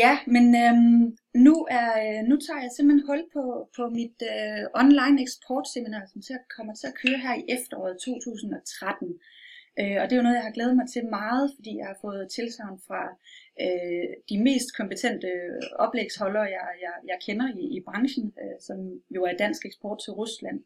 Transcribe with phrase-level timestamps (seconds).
[0.00, 3.44] Ja, men øhm, nu, er, øh, nu tager jeg simpelthen hul på,
[3.76, 7.96] på mit øh, online eksportseminar, som til at, kommer til at køre her i efteråret
[7.98, 9.20] 2013.
[9.80, 11.98] Øh, og det er jo noget, jeg har glædet mig til meget, fordi jeg har
[12.06, 13.02] fået tilsavn fra
[13.64, 15.28] øh, de mest kompetente
[15.84, 18.78] oplægsholdere, jeg, jeg, jeg kender i, i branchen, øh, som
[19.16, 20.58] jo er dansk eksport til Rusland.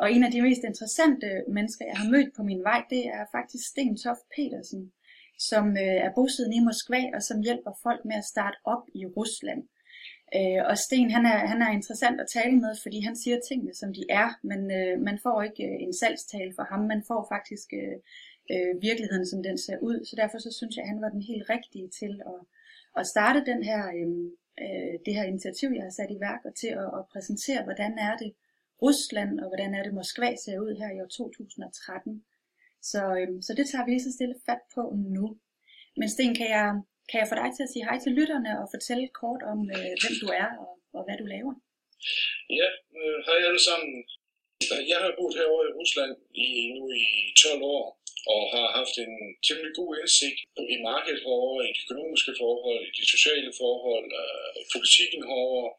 [0.00, 3.24] Og en af de mest interessante mennesker, jeg har mødt på min vej, det er
[3.36, 4.92] faktisk Sten Toft Petersen,
[5.38, 9.06] som øh, er bosiddende i Moskva, og som hjælper folk med at starte op i
[9.06, 9.62] Rusland.
[10.36, 13.74] Øh, og Sten, han er, han er interessant at tale med, fordi han siger tingene,
[13.74, 17.20] som de er, men øh, man får ikke øh, en salgstale for ham, man får
[17.34, 17.96] faktisk øh,
[18.52, 19.98] øh, virkeligheden, som den ser ud.
[20.08, 22.40] Så derfor så synes jeg, at han var den helt rigtige til at,
[23.00, 24.08] at starte den her, øh,
[24.64, 27.92] øh, det her initiativ, jeg har sat i værk, og til at, at præsentere, hvordan
[28.08, 28.30] er det
[28.82, 32.24] Rusland, og hvordan er det Moskva ser ud her i år 2013.
[32.90, 34.82] Så, øhm, så det tager vi lige så stille fat på
[35.16, 35.24] nu.
[35.98, 36.68] Men Sten, kan jeg,
[37.10, 39.92] kan jeg få dig til at sige hej til lytterne og fortælle kort om, øh,
[40.02, 41.54] hvem du er og, og hvad du laver?
[42.60, 43.92] Ja, øh, hej alle sammen.
[44.92, 46.12] Jeg har boet herovre i Rusland
[46.44, 47.06] i, nu i
[47.42, 47.86] 12 år,
[48.32, 49.14] og har haft en
[49.46, 50.38] temmelig god indsigt
[50.74, 55.70] i markedet herovre, i de økonomiske forhold, i de sociale forhold, øh, politikken herovre,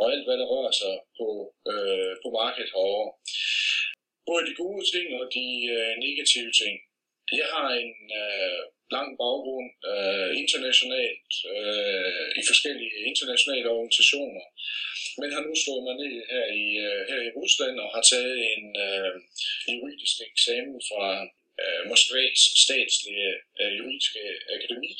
[0.00, 1.28] og alt hvad der rører sig på,
[1.70, 3.10] øh, på markedet herovre
[4.28, 6.76] både de gode ting og de øh, negative ting.
[7.40, 8.60] Jeg har en øh,
[8.96, 14.44] lang baggrund øh, internationalt øh, i forskellige internationale organisationer,
[15.20, 18.36] men har nu slået mig ned her i, øh, her i Rusland og har taget
[18.54, 19.12] en øh,
[19.74, 21.04] juridisk eksamen fra
[21.62, 24.22] øh, Moskvas statslige øh, juridiske
[24.56, 24.94] akademi.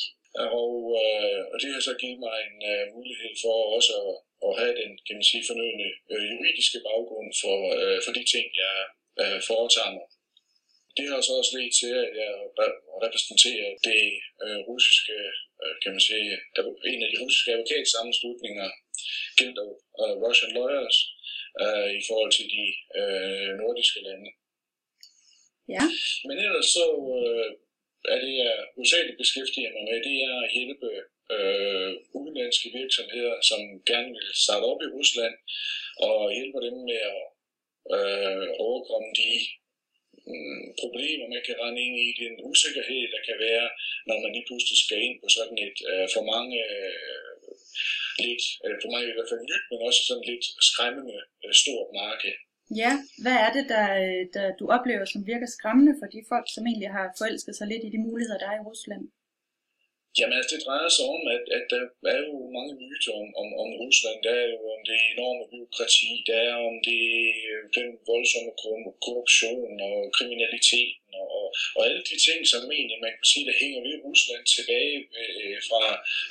[0.60, 4.14] Og, øh, og det har så givet mig en øh, mulighed for også at,
[4.46, 8.46] at have den kan man sige, fornødende øh, juridiske baggrund for, øh, for de ting,
[8.64, 8.74] jeg
[9.20, 10.06] øh, foretager mig.
[10.96, 12.32] Det har så også ledt til, at jeg
[13.04, 14.02] repræsenterer det
[14.44, 15.16] øh, russiske,
[15.62, 16.30] øh, kan man sige,
[16.92, 18.68] en af de russiske advokatsammenslutninger,
[19.38, 19.72] Guild of
[20.02, 20.98] uh, Russian Lawyers,
[21.62, 22.64] øh, i forhold til de
[22.98, 24.30] øh, nordiske lande.
[25.74, 25.84] Ja.
[26.26, 26.86] Men ellers så
[27.18, 27.50] øh,
[28.14, 30.88] er det, jeg hovedsageligt beskæftiger mig med, det er at hjælpe
[31.34, 35.34] øh, udenlandske virksomheder, som gerne vil starte op i Rusland,
[36.06, 37.22] og hjælpe dem med at
[37.96, 39.30] øh, overkomme de
[40.30, 43.66] øh, problemer, man kan rende ind i, den usikkerhed, der kan være,
[44.08, 46.94] når man lige pludselig skal ind på sådan et øh, for mange øh,
[48.24, 51.88] lidt, øh, for mig i hvert fald nyt, men også sådan lidt skræmmende øh, stort
[52.02, 52.34] marked.
[52.82, 52.92] Ja,
[53.22, 56.66] hvad er det, der, øh, der du oplever, som virker skræmmende for de folk, som
[56.70, 59.04] egentlig har forelsket sig lidt i de muligheder, der er i Rusland?
[60.18, 61.80] Jamen altså, det drejer sig om, at, at der
[62.14, 64.18] er jo mange myter om, om, om Rusland.
[64.26, 67.04] Der er jo om det enorme byråkrati, der er om det,
[67.78, 68.52] den voldsomme
[69.04, 71.39] korruption og kriminaliteten og,
[71.76, 75.58] og alle de ting, som egentlig man kan sige, der hænger ved Rusland tilbage øh,
[75.68, 75.82] fra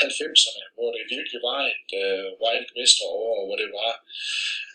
[0.07, 3.93] 90'erne, hvor det virkelig var et øh, wild west over, hvor det var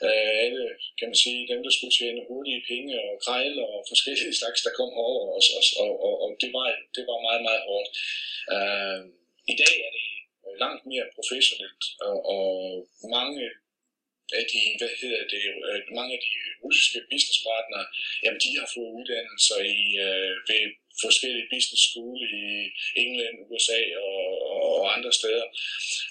[0.06, 0.64] øh, alle,
[0.98, 4.72] kan man sige, dem, der skulle tjene hurtige penge og krejle og forskellige slags, der
[4.78, 6.66] kom over os, og, og, og, og det, var,
[6.96, 7.88] det var meget, meget hårdt.
[8.54, 9.00] Øh,
[9.52, 10.08] I dag er det
[10.46, 12.44] øh, langt mere professionelt, og, og
[13.18, 13.44] mange
[14.38, 17.86] af de, hvad hedder det, øh, mange af de russiske businesspartnere,
[18.24, 20.62] jamen de har fået uddannelser i, øh, ved
[21.06, 22.44] forskellige business school i
[23.04, 24.22] England, USA og,
[24.80, 25.46] og andre steder.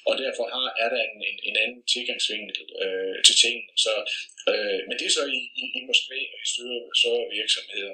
[0.09, 3.72] Og derfor har, er der en, en, en anden tilgangsvinkel øh, til tingene.
[3.85, 3.94] Så,
[4.52, 7.94] øh, men det er så i, i, i Moskva og i større, større virksomheder.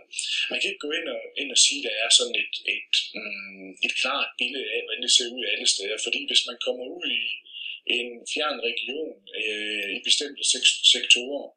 [0.51, 2.93] Man kan ikke gå ind og, ind og sige, at der er sådan et, et,
[3.19, 5.97] mm, et klart billede af, hvordan det ser ud alle steder.
[6.05, 7.23] Fordi hvis man kommer ud i
[7.97, 10.43] en fjern region øh, i bestemte
[10.93, 11.47] sektorer,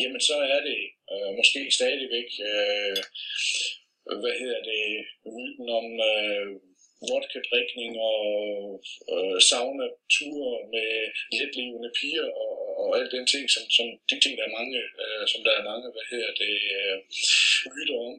[0.00, 0.80] jamen så er det
[1.12, 2.96] øh, måske stadigvæk øh,
[4.22, 4.84] hvad hedder det,
[5.36, 6.46] myten om øh,
[7.08, 8.22] vodka-drikning og
[9.14, 10.90] øh, sauna-ture med
[11.36, 15.24] letlevende piger og, og alt den ting, som, som de ting, der er mange, øh,
[15.32, 16.96] som der er mange, hvad hedder det, øh,
[17.74, 18.14] myter om.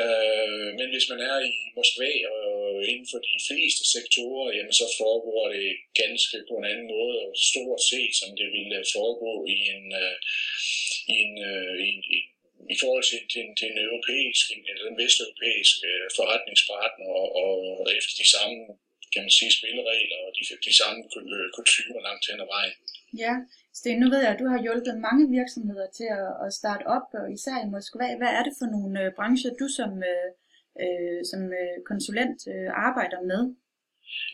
[0.00, 2.52] Øh, men hvis man er i Moskva og
[2.90, 5.68] inden for de fleste sektorer, jamen så foregår det
[6.02, 10.16] ganske på en anden måde, og stort set, som det ville foregå i en, øh,
[11.14, 12.02] i en, øh, i en,
[12.74, 18.14] i forhold til, til, til en europæisk, eller den vesteuropæiske øh, forretningspartner, og, og efter
[18.22, 18.58] de samme
[19.12, 21.00] kan man sige, spilleregler og de, de samme
[21.34, 22.76] øh, kulturer langt hen ad vejen.
[23.24, 23.34] Ja,
[23.74, 27.06] Sten, nu ved jeg, at du har hjulpet mange virksomheder til at, at starte op,
[27.20, 28.16] og især i Moskva.
[28.20, 30.28] Hvad er det for nogle øh, brancher, du som, øh,
[30.82, 33.42] øh som øh, konsulent øh, arbejder med?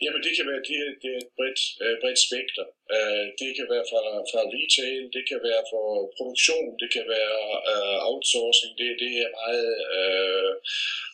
[0.03, 2.65] Jamen det kan være det, det er et bredt, øh, bredt spekter.
[2.95, 5.85] Uh, det kan være fra, fra retail, det kan være for
[6.17, 7.39] produktion, det kan være
[7.71, 8.71] uh, outsourcing.
[8.79, 10.53] Det, det er meget, uh,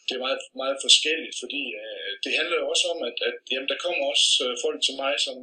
[0.07, 3.69] det er meget, meget forskelligt, fordi uh, det handler jo også om, at, at jamen,
[3.71, 4.27] der kommer også
[4.65, 5.37] folk til mig, som,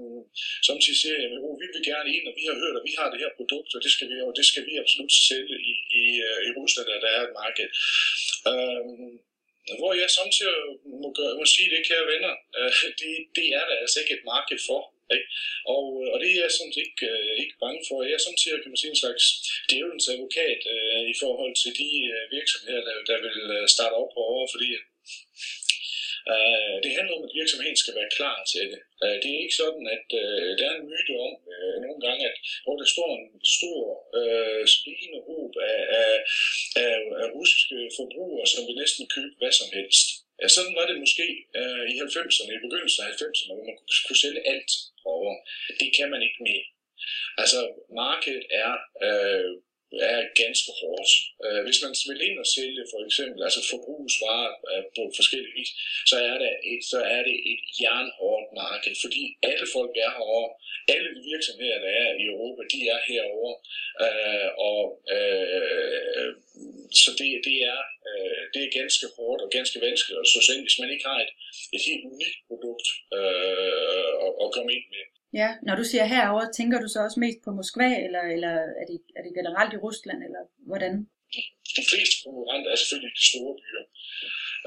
[0.67, 3.09] som siger, at oh, vi vil gerne ind, og vi har hørt, at vi har
[3.11, 6.05] det her produkt, og det skal vi, og det skal vi absolut sælge i, i,
[6.49, 7.69] i Rusland, der er et marked.
[8.51, 9.13] Uh,
[9.79, 10.57] hvor jeg samtidig
[11.03, 14.25] må, gøre, må sige det, kære venner, øh, det, det er der altså ikke et
[14.33, 14.81] marked for.
[15.15, 15.29] Ikke?
[15.75, 17.97] Og, og det er jeg sådan ikke, øh, ikke bange for.
[18.03, 19.25] Jeg er samtidig kan man sige, en slags
[19.69, 24.13] djævelens advokat øh, i forhold til de øh, virksomheder, der, der vil øh, starte op
[24.27, 24.69] over, fordi
[26.33, 28.81] Øh, det handler om, at virksomheden skal være klar til det.
[29.03, 32.23] Øh, det er ikke sådan, at øh, der er en myte om uh, nogle gange,
[32.31, 33.27] at hvor der står en
[33.59, 33.81] stor
[34.19, 36.15] uh, spigende håb af, af,
[36.85, 40.09] af, af russiske forbrugere, som vil næsten købe hvad som helst.
[40.43, 41.27] Ja, sådan var det måske
[41.61, 44.71] øh, i 90'erne, i begyndelsen af 90'erne, hvor man kunne, kunne sælge alt
[45.15, 45.33] over.
[45.81, 46.65] Det kan man ikke mere.
[47.43, 47.61] Altså,
[48.03, 48.73] markedet er
[49.07, 49.51] øh,
[50.01, 51.13] er ganske hårdt.
[51.45, 55.71] Øh, hvis man vil ind og sælge for eksempel altså forbrugsvarer øh, på forskellige vis,
[56.11, 60.53] så er, det et, så er det et jernhårdt marked, fordi alle folk er herovre.
[60.95, 63.55] Alle de virksomheder, der er i Europa, de er herovre.
[64.05, 64.83] Øh, og
[65.17, 66.29] øh,
[67.03, 67.81] så det, det, er,
[68.11, 71.33] øh, det er ganske hårdt og ganske vanskeligt at så hvis man ikke har et,
[71.77, 75.05] et helt unikt produkt øh, at, at komme ind med.
[75.41, 78.87] Ja, når du siger herover, tænker du så også mest på Moskva, eller, eller er,
[78.91, 80.95] det, er det generelt i Rusland, eller hvordan?
[81.79, 83.85] De fleste konkurrenter er selvfølgelig de store byer.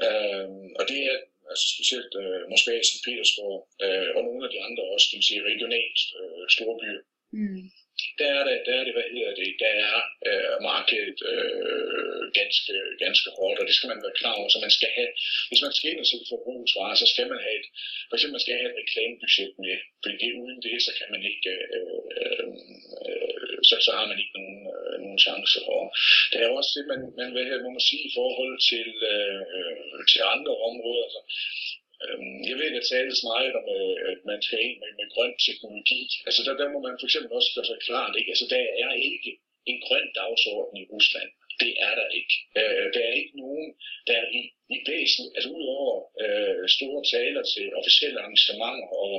[0.06, 0.48] Øh,
[0.78, 1.16] og det er
[1.50, 3.04] altså specielt øh, Moskva, St.
[3.04, 7.02] Petersborg, øh, og nogle af de andre også, kan man sige, regionalt øh, store byer.
[7.38, 7.64] Mm
[8.18, 9.96] der er det, der er det, hvad hedder det, der er
[10.28, 12.72] øh, markedet øh, ganske,
[13.04, 14.48] ganske hårdt, og det skal man være klar over.
[14.50, 15.10] Så man skal have,
[15.48, 17.68] hvis man skal ind og sælge forbrugsvarer, så skal man have et,
[18.08, 21.22] for eksempel man skal have et reklamebudget med, fordi det, uden det, så kan man
[21.32, 22.48] ikke, øh, øh,
[23.06, 25.58] øh, så, så har man ikke nogen, øh, nogen chance.
[25.74, 25.82] Og
[26.30, 29.42] Der er også det, man, man hvad hedder, må man sige, i forhold til, øh,
[29.56, 31.04] øh til andre områder.
[31.06, 31.20] Altså,
[32.04, 35.34] Øhm, jeg ved, der tales meget om, øh, at man skal ind med, med grøn
[35.46, 36.00] teknologi.
[36.28, 38.32] Altså der, der må man for eksempel også gøre sig klart, ikke?
[38.34, 39.32] Altså der er ikke
[39.70, 41.30] en grøn dagsorden i Rusland.
[41.64, 42.36] Det er der ikke.
[42.60, 43.68] Øh, der er ikke nogen,
[44.10, 44.42] der i,
[44.76, 49.14] i væsen, altså udover øh, store taler til officielle arrangementer og,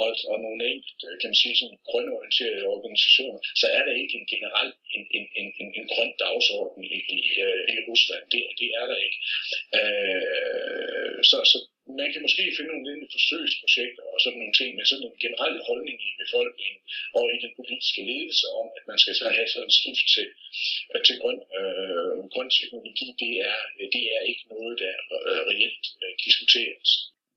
[0.00, 4.14] og, og nogle enkelte, øh, kan man sige, sådan grønorienterede organisationer, så er der ikke
[4.20, 8.24] en generel en, en, en, en, en grøn dagsorden i, i, øh, i Rusland.
[8.32, 9.18] Det, det er der ikke.
[9.78, 11.58] Øh, så, så
[12.00, 15.56] man kan måske finde nogle lille forsøgsprojekter og sådan nogle ting med sådan en generel
[15.68, 16.80] holdning i befolkningen
[17.18, 20.28] og i den politiske ledelse om, at man skal så have sådan en skift til,
[20.92, 23.06] øh, til grøn, øh, grøn teknologi.
[23.22, 23.58] Det er,
[23.94, 26.90] det er ikke noget, der øh, reelt øh, diskuteres.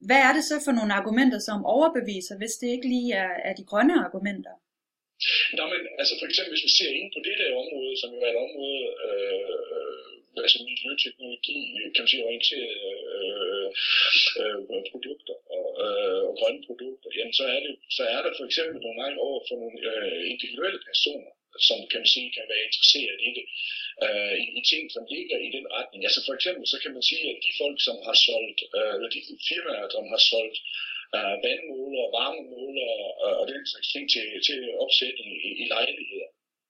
[0.08, 3.54] Hvad er det så for nogle argumenter, som overbeviser, hvis det ikke lige er, er
[3.60, 4.56] de grønne argumenter?
[5.58, 8.20] Nå, men altså for eksempel, hvis vi ser ind på det der område, som jo
[8.26, 10.11] er et område, øh,
[10.46, 12.76] altså miljøteknologi, øh, kan man sige, orienterede
[13.18, 13.70] øh,
[14.42, 18.32] øh, øh, produkter og, øh, og grønne produkter, jamen så er, det, så er der
[18.38, 21.32] for eksempel nogle gange over for nogle øh, individuelle personer,
[21.68, 23.46] som kan man sige kan være interesseret i det,
[24.06, 26.02] øh, i, i ting, som ligger i den retning.
[26.08, 29.10] Altså for eksempel så kan man sige, at de folk, som har solgt, øh, eller
[29.16, 30.60] de firmaer, som har solgt
[31.18, 32.92] øh, vandmåler, varmemåler
[33.24, 36.21] øh, og den slags ting til, til opsætning i, i lejligheder,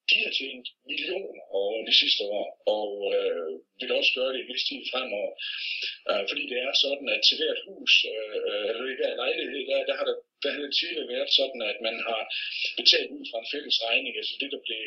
[0.10, 4.50] de har tjent millioner over de sidste år, og øh, vil også gøre det i
[4.52, 5.34] vis tid fremover.
[6.10, 9.62] Øh, fordi det er sådan, at til hvert hus, øh, øh eller i hver lejlighed,
[9.70, 12.22] der, der har der der har tidligere været sådan, at man har
[12.80, 14.82] betalt ud fra en fælles regning, altså det, der blev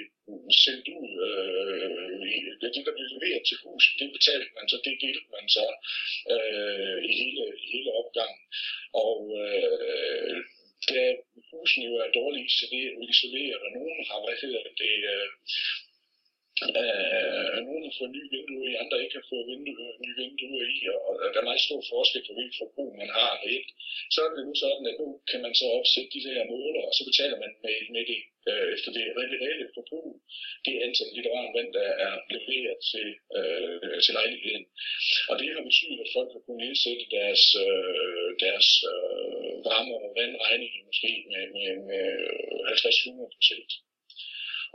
[0.65, 2.21] sendt ud, øh,
[2.63, 5.67] det, der blev leveret til hus, det betalte man så, det delte man så
[6.35, 8.43] øh, i, hele, i hele opgangen.
[9.05, 10.37] Og øh,
[10.91, 11.01] da
[11.51, 12.49] husene jo er dårligt
[13.13, 15.29] isoleret, og nogen har, hvad hedder det, øh,
[16.63, 20.65] øh, nogen har fået nye vinduer i, andre ikke har fået vinduer, øh, nye vinduer
[20.75, 23.71] i, og, og der er meget stor forskel på, hvilket forbrug man har reelt.
[24.15, 26.93] Så er det nu sådan, at nu kan man så opsætte de her måler, og
[26.97, 28.21] så betaler man med, med det
[28.51, 30.09] øh, efter det reelle forbrug,
[30.65, 33.09] det antal liter varmt vand, der er leveret til,
[33.39, 34.65] øh, til lejligheden.
[35.31, 40.13] Og det har betydet, at folk har kunnet nedsætte deres, øh, deres øh, varme- og
[40.21, 42.07] vandregning måske med, med, med
[42.71, 43.71] 50-100 procent.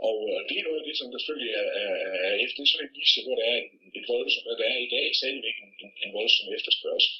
[0.08, 1.94] Og øh, det er noget af det, som der selvfølgelig er, er,
[2.28, 2.58] er efter.
[2.60, 5.06] Det er sådan en niche, hvor der er en, et voldsomt, der er i dag
[5.20, 7.14] stadigvæk en, en, en voldsom efterspørgsel.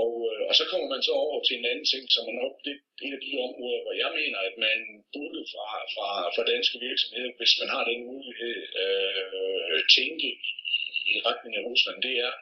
[0.00, 2.54] Og, øh, og så kommer man så over til en anden ting, som er nok
[2.66, 4.78] det, et af de områder, hvor jeg mener, at man
[5.14, 11.14] burde fra, fra, fra danske virksomheder, hvis man har den mulighed, øh, tænke i, i
[11.28, 12.34] retning af Rusland, det er,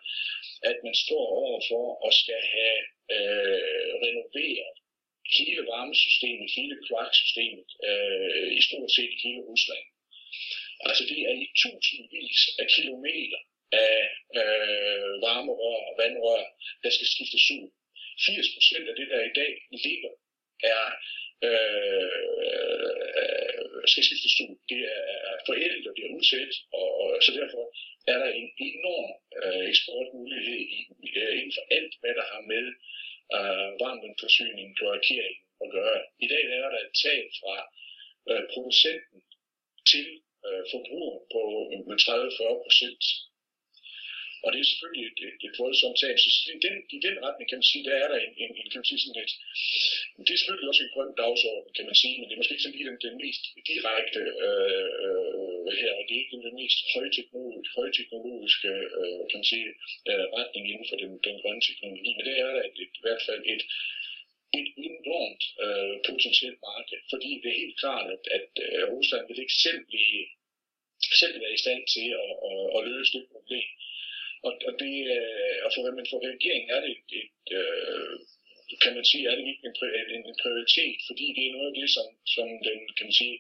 [0.70, 2.78] at man står overfor at skal have
[3.16, 4.76] øh, renoveret
[5.38, 9.84] hele varmesystemet, hele kloaksystemet, øh, i stort set i hele Rusland.
[10.88, 13.40] Altså det er i tusindvis af kilometer
[13.72, 13.98] af
[14.40, 16.44] øh, varmerør og vandrør,
[16.82, 17.66] der skal skiftes ud.
[18.26, 19.52] 80 procent af det, der i dag
[19.86, 20.12] ligger,
[20.74, 20.84] er
[21.46, 22.22] øh,
[23.90, 24.54] skal skiftes ud.
[24.70, 27.64] Det er forældet, og det er udsat, og, og så derfor
[28.12, 29.10] er der en enorm
[29.42, 30.80] øh, eksportmulighed i,
[31.20, 32.66] øh, inden for alt, hvad der har med
[33.36, 35.98] øh, varmvandforsyning, kloakering at gøre.
[36.24, 37.56] I dag er der et tab fra
[38.30, 39.20] øh, producenten
[39.90, 40.06] til
[40.46, 43.04] øh, forbrugeren på øh, 30-40 procent.
[44.44, 46.16] Og det er selvfølgelig et, et, et voldsomt tab.
[46.18, 48.68] Så i den, i den retning kan man sige, der er der en, en, en
[48.70, 49.32] kan man sige sådan et,
[50.26, 52.64] det er selvfølgelig også en grøn dagsorden, kan man sige, men det er måske ikke
[52.64, 56.78] sådan lige den, den mest direkte øh, øh, her, og det er ikke den mest
[56.94, 59.68] højteknologiske, højteknologiske øh, kan man sige,
[60.10, 63.02] øh, retning inden for den, den grønne teknologi, men det er der et, et, i
[63.04, 63.62] hvert fald et,
[64.58, 69.42] et enormt øh, potentielt marked, fordi det er helt klart, at, at øh, Rusland vil
[69.44, 70.22] ikke selv blive
[71.22, 73.68] selv være i stand til at, at, at løse det problem.
[74.46, 78.14] Og, og, det, øh, altså, og for, men for regeringen er det et, øh,
[78.84, 81.88] kan man sige, er det ikke en, en, prioritet, fordi det er noget af det,
[81.96, 83.36] som, som den, kan man sige,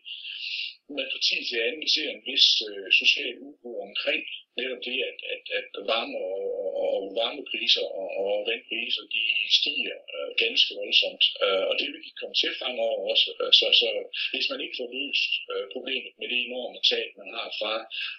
[0.96, 4.22] man fra tid til anden ser en vis øh, social uro omkring
[4.60, 6.42] netop det, at, at, at varme og,
[6.84, 9.24] og varmepriser og, og vandpriser, de
[9.58, 11.24] stiger øh, ganske voldsomt.
[11.44, 13.28] Øh, og det vil de komme til fremover også.
[13.40, 13.88] Øh, så, så
[14.32, 17.74] hvis man ikke får løst øh, problemet med det enorme tab, man har fra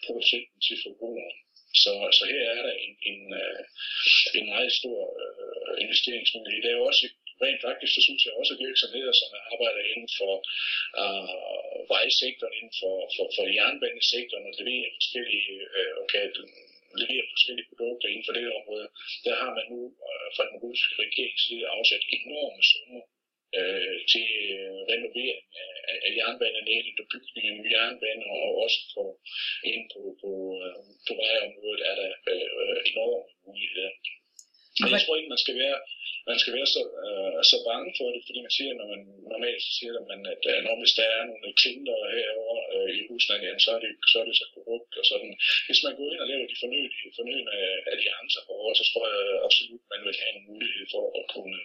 [0.08, 1.38] producenten til forbrugeren,
[1.84, 3.62] så, så her er der en, en, øh,
[4.38, 6.62] en meget stor øh, investeringsmulighed.
[6.64, 7.06] Der er jo også
[7.44, 10.34] rent faktisk, så synes jeg også, at virksomheder, som arbejder inden for
[11.02, 16.24] øh, vejsektoren, inden for, for, for jernbanesektoren og leverer forskellige, øh, okay,
[17.02, 18.88] leverer forskellige produkter inden for det område,
[19.26, 23.04] der har man nu øh, fra den russiske regerings side afsat enorme summer
[23.60, 24.28] øh, til
[24.58, 29.04] øh, renovering af, af, jernbanenettet og bygning af nye jernbaner, og også på,
[29.72, 30.32] ind på, på,
[30.64, 31.50] øh, på vej og
[32.00, 33.92] der øh, enorme muligheder.
[34.84, 35.78] Men jeg tror ikke, man skal være
[36.32, 39.02] man skal være så, øh, så bange for det, fordi man siger, når man
[39.34, 43.02] normalt siger, at, man, at øh, når hvis der er nogle klinter herover øh, i
[43.12, 45.32] Rusland, ja, så, er det, så er det så korrupt og sådan.
[45.68, 47.54] Hvis man går ind og laver de fornødne, fornødne
[47.94, 51.60] alliancer over, så tror jeg absolut, man vil have en mulighed for at kunne,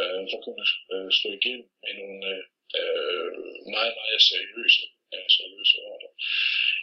[0.00, 2.20] øh, for at kunne øh, slå igennem med nogle
[2.78, 3.30] øh,
[3.76, 6.10] meget, meget seriøse, øh, seriøse ordre.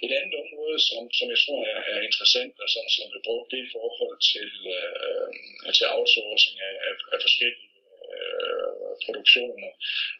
[0.05, 3.49] Et andet område, som, som jeg tror er, er interessant, og som, som er brugt,
[3.51, 4.96] det er i forhold til, øh,
[5.73, 7.67] til outsourcing af, af, af forskellige
[8.13, 9.71] øh, produktioner.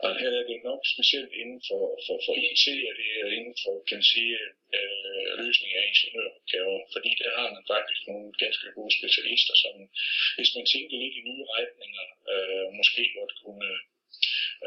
[0.04, 3.58] Og her er det nok specielt inden for, for, for IT, og det er inden
[3.64, 4.38] for, kan sige,
[4.78, 9.74] øh, løsning af ingeniøropgaver, fordi der har man faktisk nogle ganske gode specialister, som
[10.38, 13.72] hvis man tænker lidt i nye retninger, øh, måske godt kunne,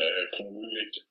[0.01, 1.03] øh, kunne udvikle.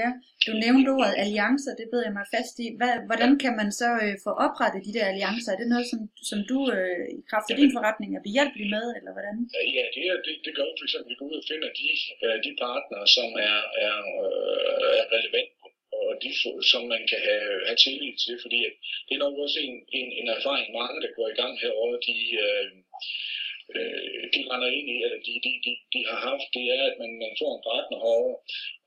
[0.00, 0.08] Ja,
[0.46, 2.66] du nævnte ordet alliancer, det beder jeg mig fast i.
[2.78, 5.50] Hvad, hvordan kan man så øh, få oprettet de der alliancer?
[5.52, 8.86] Er det noget, som, som du øh, i kraft af din forretning er behjælpelig med,
[8.98, 9.36] eller hvordan?
[9.78, 11.70] Ja, det, er, det, det gør vi for eksempel, at vi går ud og finder
[11.80, 11.88] de,
[12.24, 15.62] øh, de partnere, som er, er, øh, er relevante
[16.08, 16.30] og de,
[16.72, 18.58] som man kan have, have tillid til, fordi
[19.06, 22.16] det er nok også en, en, en erfaring, mange der går i gang herovre, de,
[22.44, 22.68] øh,
[23.76, 26.96] øh, de render ind i, eller de, de, de, de har haft, det er, at
[27.02, 28.38] man, man får en partner herovre,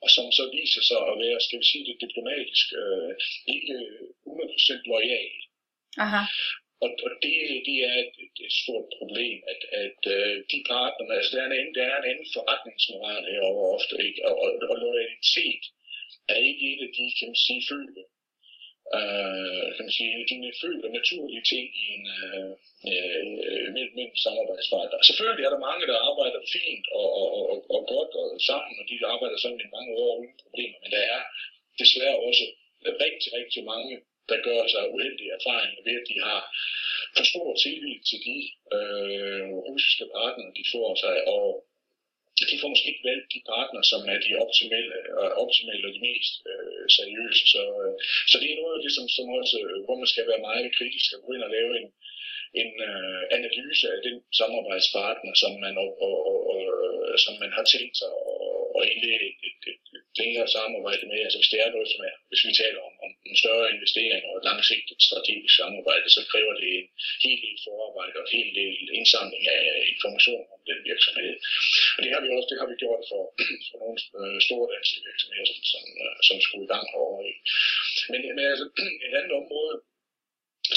[0.03, 3.11] og som så viser sig at være, skal vi sige det diplomatisk, øh,
[3.55, 3.75] ikke
[4.27, 5.31] 100% lojal.
[6.05, 6.21] Aha.
[6.83, 7.35] Og, og det,
[7.67, 8.15] det er et,
[8.45, 12.09] et, stort problem, at, at uh, de partnere, altså der er en der er en
[12.11, 14.21] anden forretningsmoral herovre ofte, ikke?
[14.27, 15.63] Og, og, og loyalitet
[16.33, 18.03] er ikke et af de, kan man sige, følge
[18.97, 22.51] øh, kan man sige, dine føler naturlige ting i en, øh,
[22.89, 25.07] øh, mellem, mellem samarbejdspartnere.
[25.09, 28.85] Selvfølgelig er der mange, der arbejder fint og, og, og, og godt og sammen, og
[28.89, 31.21] de arbejder sammen i mange år uden problemer, men der er
[31.81, 32.45] desværre også
[33.05, 33.93] rigtig, rigtig mange,
[34.29, 36.41] der gør sig uheldige erfaringer ved, at de har
[37.17, 38.37] for stor tillid til de
[38.75, 41.45] øh, russiske partnere, de får sig, og
[42.51, 46.05] de får måske ikke valgt de partner, som er de optimale, og optimale og de
[46.09, 47.43] mest øh, seriøse.
[47.53, 47.93] Så, øh,
[48.31, 50.75] så det er noget af det, som, som også, øh, hvor man skal være meget
[50.77, 51.87] kritisk og gå ind og lave en,
[52.61, 56.59] en øh, analyse af den samarbejdspartner, som man, og, og, og, og,
[57.23, 61.19] som man har tænkt sig at, og indlede et, et, et, et længere samarbejde med.
[61.25, 64.21] Altså hvis det er noget, som er, hvis vi taler om, om en større investering
[64.29, 66.87] og et langsigtet strategisk samarbejde, så kræver det en
[67.25, 69.63] helt del forarbejde og en helt del indsamling af
[69.93, 71.33] information om den virksomhed.
[71.95, 73.23] Og det har vi også det har vi gjort for,
[73.69, 77.33] for nogle øh, store danske virksomheder, som, som, øh, som skulle i gang herovre.
[78.11, 78.65] Men, men altså,
[79.05, 79.75] et andet område,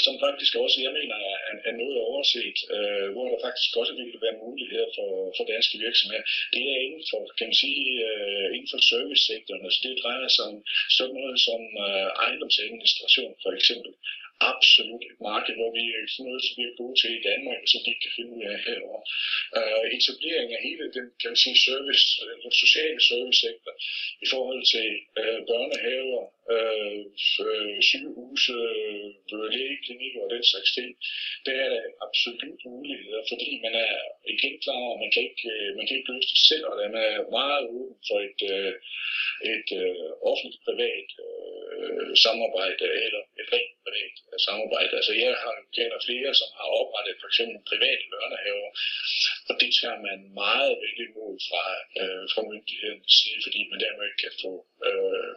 [0.05, 1.35] som faktisk også, jeg mener, er,
[1.69, 6.23] er noget overset, øh, hvor der faktisk også vil være muligheder for, for danske virksomheder.
[6.53, 10.45] Det er inden for, kan man sige, øh, inden for servicesektoren, altså det drejer sig
[10.51, 10.57] om
[10.97, 13.91] sådan noget som øh, ejendomsadministration for eksempel
[14.53, 17.61] absolut et marked, hvor vi er sådan noget, som vi er gode til i Danmark,
[17.71, 19.03] som vi kan finde ud af herovre.
[19.57, 23.73] Øh, etablering af hele den, kan man sige, service, øh, den sociale servicesektor
[24.25, 26.23] i forhold til øh, børnehaver,
[26.55, 26.99] øh,
[27.45, 30.89] øh sygehuse, uh, øh, lægeklinikker og den slags ting,
[31.45, 33.95] der er der absolut muligheder, fordi man er
[34.35, 36.93] igen klar over, man kan ikke, øh, man kan ikke løse det selv, og man
[37.07, 38.41] er meget åben for et,
[39.53, 39.69] et
[40.29, 41.09] offentligt privat
[42.25, 44.15] samarbejde eller et rent privat
[44.47, 44.93] samarbejde.
[44.99, 48.69] Altså jeg har, kender flere, som har oprettet for eksempel private børnehaver,
[49.49, 51.63] og det tager man meget vel imod fra,
[52.01, 54.53] øh, fra myndighedens side, fordi man dermed kan få,
[54.87, 55.31] øh,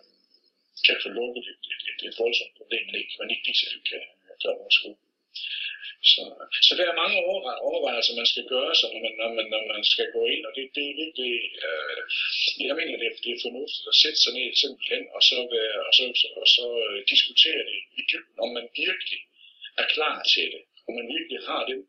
[0.87, 3.81] kan få lukket et, et, et, et voldsomt problem, man ikke, man ikke lige selv
[3.91, 4.03] kan,
[4.43, 4.95] gøre overskud.
[6.13, 6.23] Så,
[6.67, 7.19] så der er mange
[7.71, 10.53] overvejelser, man skal gøre, så når man, når man, når man skal gå ind, og
[10.57, 11.35] det, det er virkelig,
[11.67, 12.01] øh,
[12.69, 15.77] jeg mener, det er, det er fornuftigt at sætte sig ned simpelthen, og så, være,
[15.89, 16.05] og så,
[16.43, 19.21] og så uh, diskutere det i dybden, om man virkelig
[19.81, 21.81] er klar til det, om man virkelig har den,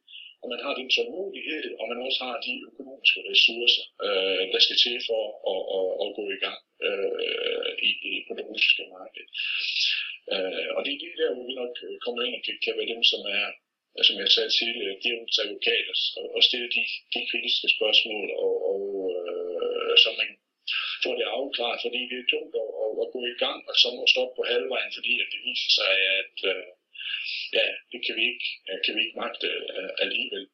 [0.44, 4.78] og man har den tålmodighed, og man også har de økonomiske ressourcer, øh, der skal
[4.84, 5.24] til for
[5.54, 9.26] at, at, at gå i gang øh, i, i, på det russiske marked.
[10.34, 12.78] Øh, og det er det der, hvor vi nok øh, kommer ind og kan, kan
[12.78, 13.46] være dem, som er
[13.98, 16.84] altså, som jeg sagde tidligere, djævelens advokater og, og stille de,
[17.14, 18.84] de kritiske spørgsmål, og, og
[19.18, 20.30] øh, så man
[21.04, 23.88] får det afklaret, fordi det er tungt at, at, at gå i gang, og så
[23.96, 26.66] må stoppe på halvvejen, fordi at det viser sig, at øh,
[27.58, 28.48] ja, det kan vi ikke,
[28.86, 30.46] kan vi ikke magte øh, alligevel.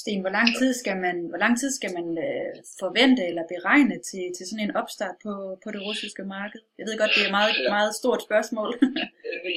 [0.00, 3.96] Sten, hvor lang tid skal man, hvor lang tid skal man øh, forvente eller beregne
[4.08, 6.60] til, til sådan en opstart på, på det russiske marked?
[6.78, 7.70] Jeg ved godt, det er et meget, ja.
[7.76, 8.70] meget stort spørgsmål.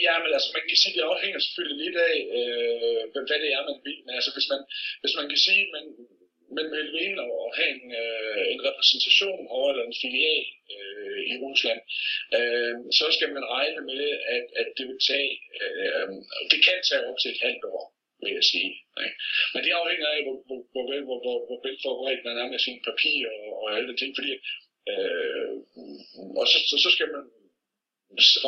[0.07, 3.61] ja, men altså man kan sige, det afhænger selvfølgelig lidt af, øh, hvad det er,
[3.69, 3.99] man vil.
[4.05, 4.61] Men altså hvis man,
[5.01, 5.85] hvis man kan sige, man,
[6.57, 10.86] man vil ind og have en, øh, en repræsentation over eller en filial øh,
[11.33, 11.79] i Rusland,
[12.37, 14.03] øh, så skal man regne med,
[14.35, 16.07] at, at det vil tage, øh,
[16.51, 17.83] det kan tage op til et halvt år
[18.23, 18.71] vil jeg sige.
[19.05, 19.17] Ikke?
[19.53, 22.81] Men det afhænger af, hvor, hvor, hvor, hvor, hvor, hvor velforberedt man er med sine
[22.89, 24.33] papirer og, og alle de ting, fordi
[24.91, 25.51] øh,
[26.39, 27.23] og så, så, så skal man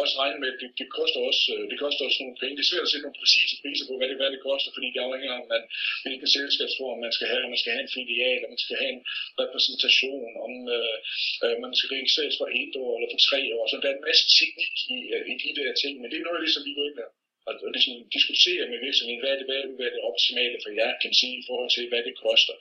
[0.02, 2.56] også regne med, at det, det, koster også, øh, det koster også nogle penge.
[2.58, 4.88] Det er svært at sætte nogle præcise priser på, hvad det, hvad det koster, fordi
[4.94, 5.64] det afhænger af, man,
[6.04, 8.94] hvilken selskabsform man skal have, om man skal have en filial, om man skal have
[8.98, 9.04] en
[9.42, 10.98] repræsentation, om øh,
[11.44, 13.64] øh man skal registreres for et år eller for tre år.
[13.68, 16.28] Så der er en masse teknik i, øh, i de der ting, men det er
[16.28, 17.10] noget, ligesom vi går ind der
[17.48, 20.08] og, og ligesom diskutere med virksomheden, hvad er det, hvad er det, hvad er det
[20.12, 22.56] optimale for jer, kan sige, i forhold til, hvad det koster.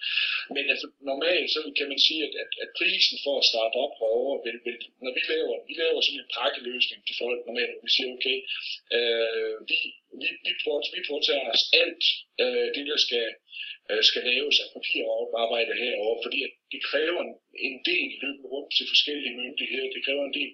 [0.54, 3.94] Men altså, normalt, så kan man sige, at, at, at prisen for at starte op
[4.00, 7.90] herovre, vil, vil, når vi laver, vi laver sådan en pakkeløsning til folk normalt, vi
[7.96, 8.38] siger, okay,
[8.96, 9.78] øh, vi,
[10.20, 10.52] vi, vi,
[10.96, 12.04] vi påtager os alt
[12.42, 13.26] øh, det, der skal,
[13.90, 17.22] Øh, skal laves af papirarbejde herover, fordi at det kræver
[17.66, 20.52] en, del løbende rundt til forskellige myndigheder, det kræver en del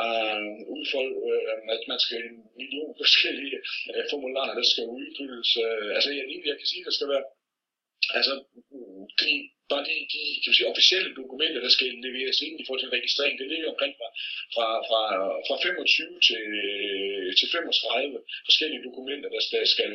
[0.00, 3.58] øh, uh, udfold, uh, øh, at man skal en million forskellige
[3.90, 5.50] uh, formularer, der skal udfyldes.
[5.64, 7.26] Uh, altså jeg, jeg kan sige, at der skal være
[8.18, 8.34] altså,
[8.72, 9.32] mm, de
[9.70, 13.34] bare de, de kan sige, officielle dokumenter, der skal leveres ind i forhold til registrering,
[13.38, 14.10] det ligger omkring fra,
[14.54, 15.02] fra, fra,
[15.46, 16.44] fra 25 til,
[17.38, 19.92] til 35 forskellige dokumenter, der, der, skal,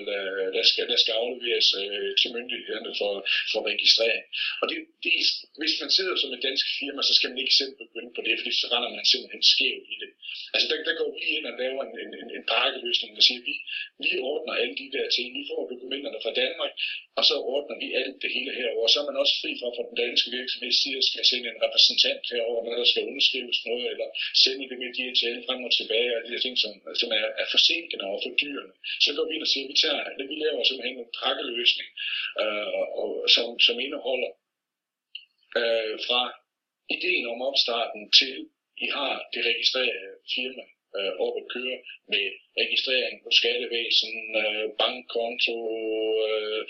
[0.55, 3.13] der, skal, der skal afleveres øh, til myndighederne for,
[3.51, 4.23] for registrering.
[4.61, 5.13] Og det, det,
[5.61, 8.35] hvis man sidder som et dansk firma, så skal man ikke selv begynde på det,
[8.39, 10.11] fordi så render man simpelthen skævt i det.
[10.53, 13.55] Altså der, der går vi ind og laver en, en, en pakkeløsning, der siger, vi,
[14.03, 16.73] vi ordner alle de der ting, vi får dokumenterne fra Danmark,
[17.17, 18.87] og så ordner vi alt det hele herover.
[18.87, 21.63] Så er man også fri for fra den danske virksomhed siger, at skal sende en
[21.65, 24.07] repræsentant herover, når der skal underskrives noget, eller
[24.43, 27.47] sende det med DHL frem og tilbage, og de her ting, som, som er, er
[27.55, 28.73] forsinkende og fordyrende.
[29.03, 31.89] Så går vi ind og siger, at vi, tager, vi laver simpelthen en pakkeløsning,
[32.41, 32.67] øh,
[33.01, 34.31] og, som, som indeholder
[35.59, 36.21] øh, fra
[36.95, 38.33] ideen om opstarten til
[38.85, 40.63] I har det registrerede firma,
[40.97, 41.77] øh, op at køre
[42.13, 42.25] med
[42.61, 45.57] registrering på skattevæsen, øh, bankkonto,
[46.27, 46.61] øh,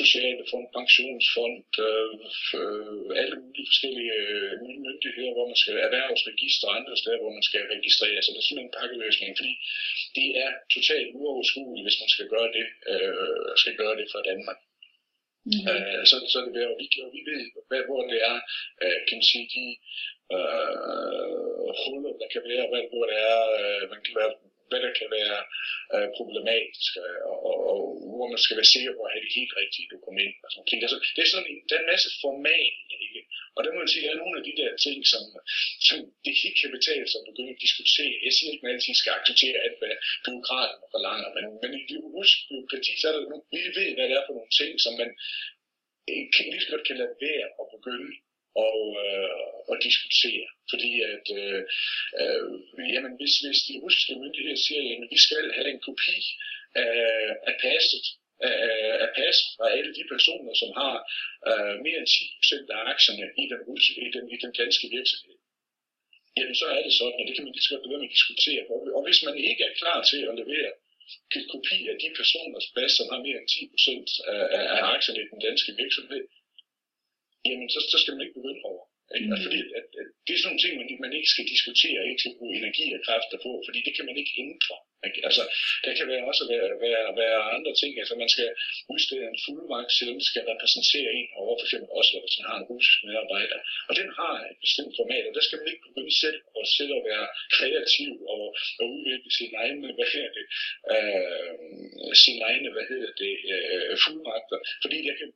[0.00, 2.14] sociale fond, pensionsfond, øh,
[2.58, 4.52] øh, alle mulige forskellige øh,
[4.86, 8.46] myndigheder, hvor man skal erhvervsregister og andre steder, hvor man skal registrere Så Det er
[8.46, 9.52] simpelthen en pakkeløsning, fordi
[10.18, 14.58] det er totalt uoverskueligt, hvis man skal gøre det, øh, skal gøre det for Danmark.
[15.50, 15.70] Mm-hmm.
[15.70, 18.38] Øh, så, så er det ved, at vi, vi ved, hvad, hvor det er,
[18.82, 19.64] øh, kan man sige, de
[20.36, 24.32] øh, huller, der kan være, hvad, hvor det er, øh, man kan være,
[24.68, 25.38] hvad der kan være
[25.94, 27.80] øh, problematisk, øh, og, og, og
[28.16, 30.44] hvor man skal være sikker på at have de helt rigtige dokumenter.
[30.46, 30.84] Og sådan.
[30.86, 33.20] Altså, det er sådan en, der er en masse format, ikke?
[33.56, 35.22] Og der må man sige, at der er nogle af de der ting, som,
[35.88, 38.14] som det ikke kan betale sig at begynde at diskutere.
[38.26, 41.82] Jeg siger ikke, at man altid skal acceptere alt, hvad byråkraterne forlanger, men, men i
[41.90, 44.70] det russiske byråkrati, så er der nogle, vi ved, hvad det er for nogle ting,
[44.84, 45.10] som man
[46.18, 48.10] ikke lige så godt kan lade være at begynde
[48.66, 49.30] og, øh,
[49.70, 50.46] og diskutere.
[50.70, 51.60] Fordi at, øh,
[52.20, 52.44] øh,
[52.94, 56.18] jamen, hvis, hvis de russiske myndigheder siger, at vi skal have en kopi
[56.84, 56.96] af,
[57.48, 58.04] af passet,
[58.40, 58.58] af,
[59.04, 60.94] af pas fra alle de personer, som har
[61.50, 63.60] øh, mere end 10% af aktierne i den,
[64.06, 65.36] i den, i den danske virksomhed,
[66.36, 68.62] jamen så er det sådan, og det kan man lige så godt begynde at diskutere.
[68.96, 70.70] Og hvis man ikke er klar til at levere
[71.36, 75.30] en kopi af de personers pas, som har mere end 10% af, af aktierne i
[75.32, 76.22] den danske virksomhed,
[77.46, 78.84] jamen så, så skal man ikke begynde over.
[79.16, 79.28] Ikke?
[79.30, 79.42] Mm.
[79.44, 82.38] Fordi at, at, det er sådan nogle ting, man, man ikke skal diskutere, ikke skal
[82.38, 84.76] bruge energi og kræfter på, fordi det kan man ikke ændre.
[85.06, 85.20] Ikke?
[85.28, 85.42] Altså,
[85.84, 87.92] der kan være også være, være, være andre ting.
[88.02, 88.48] Altså, man skal
[88.92, 92.56] udstede en fuldmagt, selvom man skal repræsentere en over, for eksempel også, hvis man har
[92.58, 93.58] en russisk medarbejder.
[93.88, 96.92] Og den har et bestemt format, og der skal man ikke begynde selv at selv
[96.98, 97.26] at være
[97.56, 98.44] kreativ og,
[98.80, 100.46] og udvikle sin egen, hvad hedder det,
[100.94, 104.58] øh, sin egne, hvad hedder det, øh, fuldmagter.
[104.84, 105.28] Fordi der kan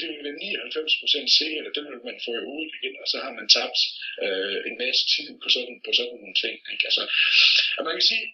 [0.00, 3.16] det vil være 99% sikkert, at den vil man få i hovedet igen, og så
[3.24, 3.80] har man tabt
[4.24, 6.56] øh, en masse tid på sådan, på sådan nogle ting.
[6.72, 6.84] Ikke?
[6.88, 7.02] Altså,
[7.78, 8.26] og man kan sige,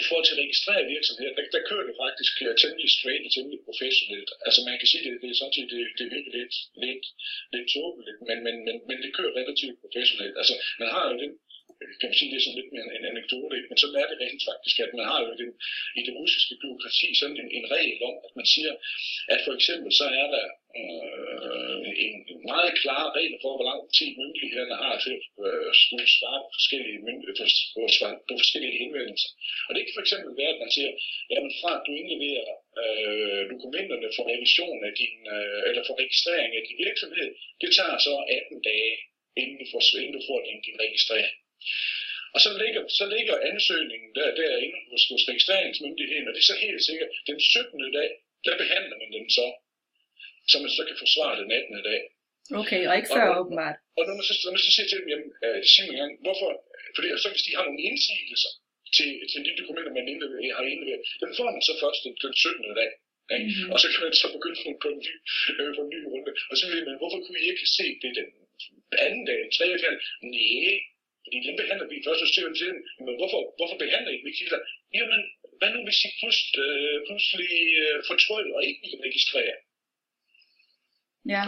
[0.00, 3.32] i forhold til at registrere virksomheder, der, der kører det faktisk uh, temmelig straight og
[3.32, 4.30] temmelig professionelt.
[4.46, 7.04] Altså man kan sige, det, det er sådan set, det, det virker lidt, lidt,
[7.54, 10.36] lidt tåbeligt, men, men, men, men det kører relativt professionelt.
[10.40, 11.32] Altså man har jo den
[11.98, 14.42] kan man sige, det er sådan lidt mere en anekdote, men så er det rent
[14.50, 15.50] faktisk, at man har jo den,
[15.98, 18.72] i det russiske byråkrati sådan en, en regel om, at man siger,
[19.34, 20.46] at for eksempel så er der
[20.80, 22.14] øh, en
[22.52, 26.50] meget klar regel for, hvor lang tid myndighederne har til at øh, skulle svare på
[26.58, 27.80] forskellige, myndigheder, på,
[28.28, 29.30] på forskellige henvendelser.
[29.66, 30.90] Og det kan for eksempel være, at man siger,
[31.32, 36.50] jamen fra at du indleverer øh, dokumenterne for revision af din, øh, eller for registrering
[36.58, 37.28] af din virksomhed,
[37.62, 38.92] det tager så 18 dage,
[39.40, 41.34] inden du får, inden du får din, din registrering.
[42.34, 46.58] Og så ligger, så ligger ansøgningen der, derinde hos, hos registreringsmyndigheden, og det er så
[46.66, 47.92] helt sikkert, den 17.
[47.98, 48.10] dag,
[48.46, 49.46] der behandler man den så,
[50.50, 51.82] så man så kan forsvare den 18.
[51.90, 52.00] dag.
[52.60, 53.76] Okay, og ikke før og, åbenbart.
[53.98, 56.12] Og når man så, når man så siger til dem, jamen, uh, sig mig gang,
[56.24, 56.48] hvorfor,
[56.96, 58.52] fordi så hvis de har nogle indsigelser
[58.96, 62.34] til, til de dokumenter, man indlever, har indleveret, den får man så først den, den
[62.34, 62.80] 17.
[62.80, 62.90] dag.
[63.34, 63.46] Ikke?
[63.46, 63.72] Mm-hmm.
[63.72, 65.12] Og så kan man så begynde på en, ny,
[65.60, 66.32] øh, på en ny runde.
[66.50, 68.28] Og så vil man, hvorfor kunne I ikke se det den
[69.06, 69.94] anden dag, tredje dag?
[70.34, 70.72] Nej,
[71.24, 72.78] fordi dem behandler vi først og til tiden.
[73.06, 74.60] Men hvorfor, hvorfor behandler I ikke kilder?
[74.98, 75.20] Jamen,
[75.58, 79.54] hvad nu hvis I pludselig, øh, pludselig øh, fortrød og ikke vil registrere?
[81.32, 81.42] Ja.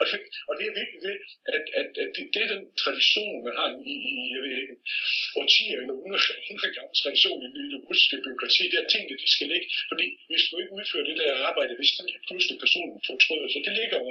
[0.00, 1.16] og, det, og det er vigtigt, det,
[1.56, 4.76] at, at, at det, det er den tradition, man har i, i jeg ved ikke,
[5.40, 6.18] årtier eller 100,
[6.50, 8.62] 100 gange tradition i det russiske byråkrati.
[8.72, 11.94] Det er tingene, de skal ligge, fordi hvis du ikke udfører det der arbejde, hvis
[11.96, 14.10] den lige pludselig personen fortryder, så det ligger jo,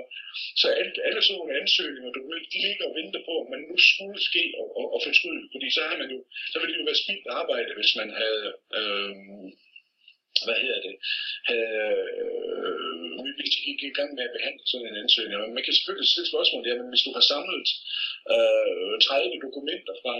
[0.61, 3.61] så alle, alle sådan nogle ansøgninger, du ved, de ligger og venter på, at man
[3.69, 6.19] nu skulle ske og, og, og fortryde, fordi så har man jo,
[6.51, 8.45] så ville det jo være spildt arbejde, hvis man havde,
[8.79, 9.13] øh,
[10.45, 10.95] hvad hedder det,
[11.53, 12.88] øh,
[13.39, 15.37] vi ikke i gang med at behandle sådan en ansøgning.
[15.41, 17.67] Men man kan selvfølgelig stille spørgsmål, der, men hvis du har samlet
[18.33, 20.15] øh, 30 dokumenter fra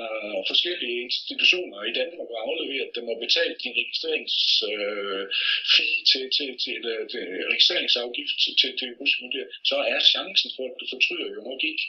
[0.52, 6.64] forskellige institutioner i Danmark og afleveret dem og betalt din registreringsfee øh, til, til, til,
[6.64, 6.76] til,
[7.12, 8.90] til registreringsafgift til, til, til
[9.72, 11.86] så er chancen for, at du fortryder jo nok ikke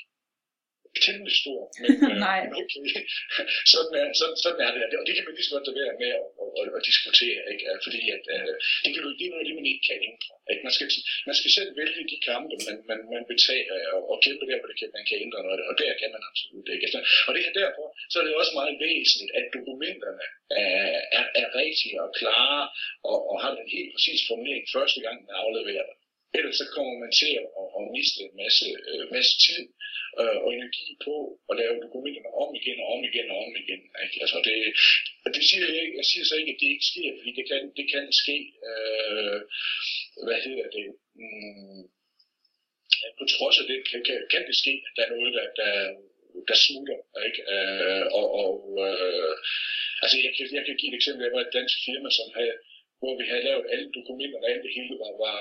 [1.06, 1.60] temmelig stor.
[1.82, 2.40] Men, øh, Nej.
[2.60, 2.84] okay.
[3.74, 4.98] sådan, er, sådan, sådan er det.
[5.00, 7.40] Og det kan man lige så godt være med at, at, at, at diskutere.
[7.52, 7.64] Ikke?
[7.86, 10.32] Fordi at, uh, det, kan, det er noget, det man ikke kan ændre.
[10.50, 10.62] Ikke?
[10.66, 10.86] Man, skal,
[11.28, 14.68] man skal selv vælge de kampe, man, man, man betaler og, og kæmpe der, hvor
[14.70, 15.60] det kan, man kan ændre noget.
[15.70, 16.84] Og der kan man absolut ikke.
[16.88, 20.24] Altså, og det er derfor, så er det også meget væsentligt, at dokumenterne
[20.64, 22.62] er, er, er rigtige og klare
[23.10, 25.96] og, og har den helt præcis formulering første gang, man afleverer dem.
[26.38, 27.46] Ellers så kommer man til at,
[27.78, 29.62] at miste en masse, øh, masse tid
[30.20, 31.14] øh, og energi på
[31.50, 33.82] at lave dokumenterne om igen og om igen og om igen.
[34.04, 34.16] Ikke?
[34.24, 34.56] Altså det,
[35.36, 35.96] det siger jeg ikke.
[36.00, 38.36] Jeg siger så ikke, at det ikke sker, fordi det kan, det kan ske.
[38.68, 39.40] Øh,
[40.26, 40.86] hvad hedder det?
[41.20, 41.82] Mm,
[43.18, 45.72] på trods af det kan, kan, kan det ske, at der er noget, der, der,
[46.48, 46.98] der smutter.
[47.28, 47.40] Ikke?
[47.54, 48.54] Øh, og, og
[48.86, 49.34] øh,
[50.02, 51.22] altså jeg kan, jeg kan give et eksempel.
[51.24, 52.56] Jeg var et dansk firma, som havde
[53.00, 55.38] hvor vi havde lavet alle dokumenterne, alt det hele var, var,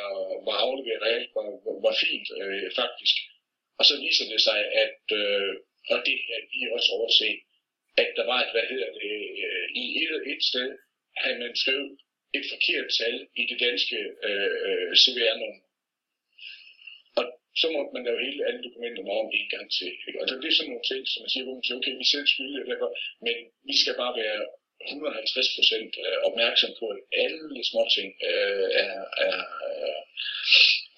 [0.48, 3.15] var afleveret, alt var, var, var fint øh, faktisk.
[3.80, 5.52] Og så viser det sig, at, øh,
[5.93, 7.30] og det her vi også overse,
[8.02, 9.13] at der var et, hvad hedder det,
[9.45, 10.69] øh, i et, et sted
[11.22, 11.91] havde man skrevet
[12.38, 15.62] et forkert tal i det danske øh, CVR-nummer.
[17.19, 17.26] Og
[17.62, 19.91] så måtte man lave hele alle dokumenterne om en gang til.
[20.08, 20.19] Ikke?
[20.22, 22.28] Og det er sådan nogle ting, som man siger, hvor man siger, okay, vi selv
[22.28, 22.89] skylder derfor,
[23.26, 23.36] men
[23.69, 24.41] vi skal bare være
[24.88, 28.96] 150 procent øh, opmærksom på, at alle små ting øh, er,
[29.28, 29.38] er,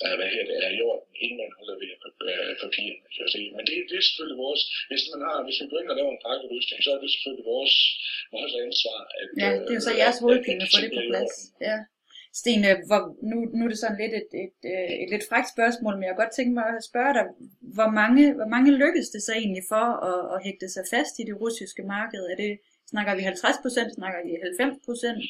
[0.04, 1.92] uh, hvad her det er i orden, inden man holder ved
[2.30, 3.06] uh, papirerne.
[3.22, 5.98] Altså, men det, det er selvfølgelig vores, hvis man har, hvis vi går ind og
[6.00, 7.76] laver en pakkeløsning, så er det selvfølgelig vores,
[8.36, 8.98] vores ansvar.
[9.20, 11.34] At, ja, det er jo så jeres hovedpine at få det på plads.
[11.70, 11.78] Ja.
[12.42, 15.94] Stine, hvor, nu, nu er det sådan lidt et, et, et, et lidt frækt spørgsmål,
[15.96, 17.26] men jeg kan godt tænke mig at spørge dig,
[17.78, 21.28] hvor mange, hvor mange lykkedes det så egentlig for at, at hægte sig fast i
[21.30, 22.24] det russiske marked?
[22.32, 22.54] Er det,
[22.92, 25.22] snakker vi 50 procent, snakker vi 90 procent?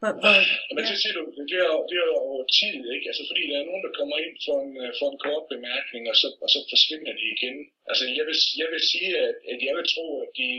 [0.00, 0.34] Hvor, hvor,
[0.74, 3.06] Men det siger du, det er, det er over tid, ikke?
[3.10, 6.16] Altså fordi der er nogen, der kommer ind for en, for en kort bemærkning, og
[6.20, 7.56] så, og så forsvinder de igen.
[7.90, 10.50] Altså jeg vil, jeg vil sige, at, at jeg vil tro, at de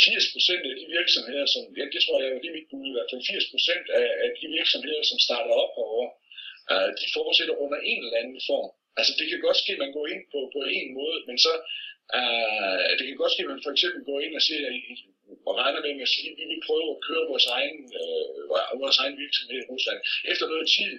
[0.00, 2.94] 80 procent af de virksomheder, som, ja, det tror jeg er lige mit bud, i
[2.94, 6.10] hvert fald 80 procent af, af de virksomheder, som starter op herovre,
[6.72, 8.70] uh, de fortsætter under en eller anden form.
[8.98, 11.52] Altså det kan godt ske, at man går ind på, på en måde, men så
[12.18, 14.60] uh, det kan godt ske, at man for eksempel går ind og siger,
[15.48, 18.98] og regner med at sige, at vi vil prøve at køre vores egen, øh, vores
[19.02, 20.00] egen virksomhed i Rusland.
[20.32, 20.92] Efter noget tid,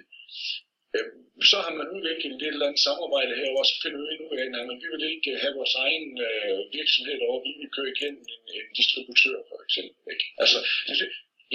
[0.96, 1.08] øh,
[1.50, 4.46] så har man udviklet et eller andet samarbejde her, og så finder vi ud af,
[4.72, 8.22] at vi vil ikke øh, have vores egen øh, virksomhed derovre, vi vil køre igennem
[8.34, 10.00] en, en distributør for eksempel.
[10.12, 10.26] Ikke?
[10.42, 10.58] Altså,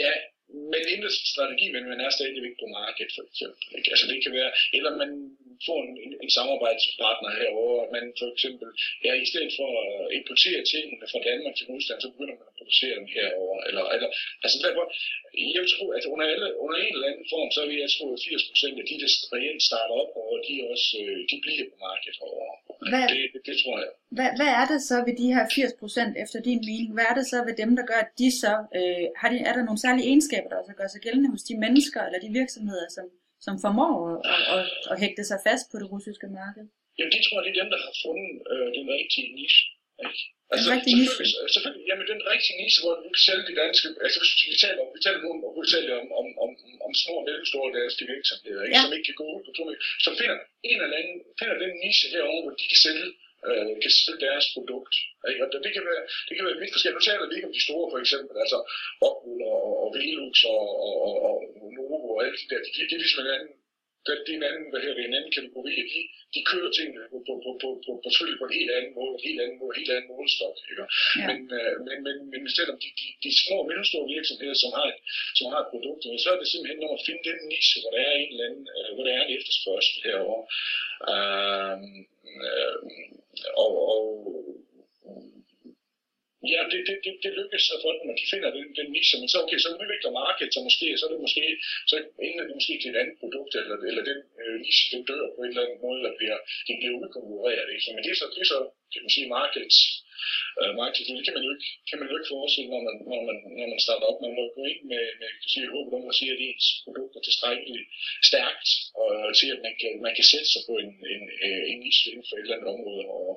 [0.03, 0.11] ja,
[0.71, 3.65] men inden strategi, men man er stadigvæk på markedet for eksempel.
[3.77, 3.89] Ikke?
[3.93, 5.11] Altså det kan være, eller man
[5.67, 8.69] får en, en, en samarbejdspartner herover, at man for eksempel,
[9.05, 12.57] ja, i stedet for at importere tingene fra Danmark til Rusland, så begynder man at
[12.59, 13.57] producere dem herover.
[13.69, 14.09] Eller, eller,
[14.43, 14.83] altså derfor,
[15.55, 18.05] jeg vil tro, at under, alle, under en eller anden form, så vil jeg tro,
[18.15, 21.65] at 80 procent af de, der reelt starter op over, de, også, øh, de bliver
[21.71, 22.55] på markedet herovre.
[22.91, 23.91] Hvad, det, det, det, tror jeg.
[24.17, 26.91] Hvad, hvad er det så ved de her 80 procent efter din mening?
[26.97, 29.53] Hvad er det så ved dem, der gør, at de så, øh, har de, er
[29.57, 32.87] der nogle særlige egenskaber, der også gør sig gældende hos de mennesker eller de virksomheder,
[32.95, 33.05] som,
[33.45, 36.65] som formår at, at, at, at hægte sig fast på det russiske marked?
[36.97, 39.61] Jamen, det tror jeg, det er dem, der har fundet øh, den rigtige niche.
[40.05, 40.19] Ikke?
[40.51, 41.11] Altså, den rigtige niche?
[41.11, 43.87] Selvfølgelig, selvfølgelig, jamen, den rigtige niche, hvor du kan sælge de danske...
[44.05, 46.49] Altså, hvis vi taler om, vi taler om, vi taler om, om, om,
[46.85, 48.75] om små og mellemstore danske virksomheder, ikke?
[48.75, 48.81] Ja.
[48.83, 49.63] som ikke kan gå ud på to
[50.05, 50.37] som finder
[50.69, 53.09] en eller anden, finder den niche herovre, hvor de kan sælge
[53.47, 54.95] øh, kan sælge deres produkt.
[55.29, 55.41] Ikke?
[55.43, 56.99] Og det kan være, det kan være vidt forskelligt.
[56.99, 58.57] Nu taler vi ikke om de store, for eksempel, altså
[59.03, 61.35] Rockwool og, og Velux og, og, og, og
[62.15, 62.59] og alt det der.
[62.65, 63.53] De, de, de er ligesom en anden,
[64.05, 65.99] det, det er en anden, hvad her, det en anden kategori, de,
[66.35, 69.11] de kører tingene på, på, på, på, på, på, på, på en helt anden måde,
[69.17, 70.55] en helt anden måde, en helt anden målestok.
[70.71, 70.85] Ikke?
[71.19, 71.25] Ja.
[71.29, 74.85] Men, øh, men, men, men selvom de, de, de små og mellemstore virksomheder, som har,
[74.91, 74.99] et,
[75.37, 78.01] som har et produkt, så er det simpelthen om at finde den niche, hvor der
[78.09, 80.43] er en eller anden, øh, hvor der er en efterspørgsel herovre.
[81.11, 81.77] Øh,
[82.45, 82.77] øh,
[83.63, 84.05] og, og
[86.49, 89.29] Ja, det, det, det, det lykkes for dem, at de finder den, den niche, men
[89.29, 91.45] så, okay, så udvikler markedet sig måske, så er det måske,
[91.89, 91.95] så
[92.27, 95.39] ender det måske til et andet produkt, eller, eller den øh, niche, den dør på
[95.41, 97.67] en eller anden måde, eller bliver, den bliver udkonkurreret.
[97.73, 97.83] Ikke?
[97.83, 98.59] Så, men det er så, det er så
[98.91, 99.77] kan man sige, markeds,
[100.61, 103.21] øh, markeds, det kan man jo ikke, kan man jo ikke forestille, når man, når
[103.29, 104.19] man, når man starter op.
[104.25, 107.13] Man må gå ind med, med kan sige, håbet om at sige, at ens produkt
[107.15, 107.87] er tilstrækkeligt
[108.29, 108.69] stærkt,
[109.01, 112.07] og til at man kan, man kan sætte sig på en, en, øh, en niche
[112.11, 113.03] inden for et eller andet område.
[113.17, 113.31] Og,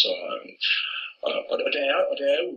[0.00, 0.48] så, øh,
[1.26, 2.52] og, og, og, der er, og der er jo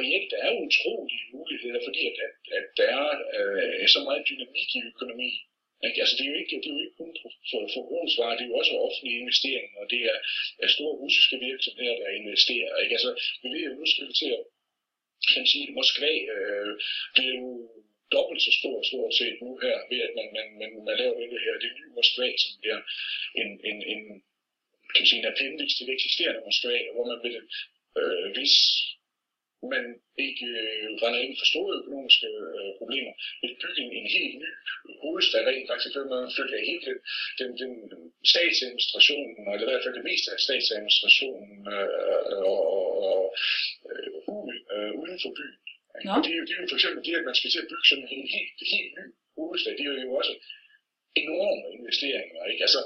[0.00, 4.70] reelt, der er utrolige muligheder, fordi at, at, at der er øh, så meget dynamik
[4.78, 5.30] i økonomi.
[5.86, 6.00] Ikke?
[6.02, 7.12] Altså, det er jo ikke, det er jo ikke kun
[7.50, 10.18] for forbrugsvarer, det er jo også offentlige investeringer, og det er,
[10.64, 12.72] er store russiske virksomheder, der investerer.
[12.82, 12.94] Ikke?
[12.96, 13.10] Altså,
[13.42, 14.42] vi ved jo, nu skal vi til at
[15.34, 16.72] kan sige, Moskva øh,
[17.14, 17.48] bliver jo
[18.14, 21.44] dobbelt så stor stort set nu her, ved at man, man, man, man laver det
[21.44, 22.80] her, det nye Moskva, som bliver
[23.40, 24.02] en, en, en
[24.94, 27.36] kan sige, en appendix til det eksisterende Moskva, hvor man vil
[27.98, 28.54] øh, hvis
[29.74, 29.84] man
[30.26, 34.50] ikke øh, render ind for store økonomiske øh, problemer, vil bygge en, en helt ny
[35.04, 36.84] hovedstad rent faktisk, før man flytter hele
[37.38, 42.62] den, den, den statsadministrationen, eller i hvert fald det meste af statsadministrationen øh, og,
[43.08, 43.22] og
[43.90, 44.08] øh,
[44.74, 45.58] øh, uden for byen.
[46.04, 46.10] Ja.
[46.14, 47.70] Og det er, jo, det er jo for eksempel det, at man skal til at
[47.70, 49.06] bygge sådan en helt, helt ny
[49.38, 50.34] hovedstad, det er jo også
[51.16, 52.42] enorme investeringer.
[52.52, 52.62] Ikke?
[52.66, 52.82] Altså,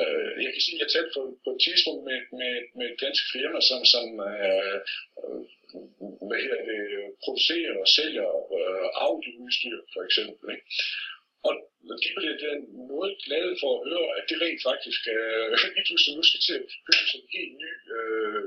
[0.00, 3.00] øh, jeg kan sige, at jeg talte på, på et tidspunkt med, med, med et
[3.04, 4.78] dansk firma, som, som øh,
[6.28, 6.82] hvad hedder det,
[7.24, 8.28] producerer og sælger
[8.58, 10.44] øh, audioudstyr, for eksempel.
[10.54, 10.66] Ikke?
[11.46, 11.52] Og
[12.02, 12.58] de blev den
[12.92, 16.54] noget glade for at høre, at det rent faktisk øh, lige pludselig nu skal til
[16.60, 18.44] at bygge en helt ny øh,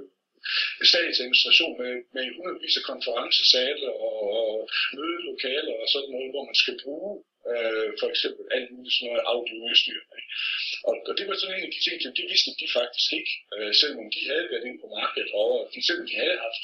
[0.91, 4.55] statsadministration med, med hundredvis af konferencesale og, og
[4.97, 7.13] mødelokaler og sådan noget, hvor man skal bruge
[7.51, 10.01] øh, for eksempel alt muligt sådan noget audioudstyr.
[10.87, 13.71] Og, og det var sådan en af de ting, det vidste de faktisk ikke, øh,
[13.81, 15.49] selvom de havde været inde på markedet, og
[15.87, 16.63] selvom de havde haft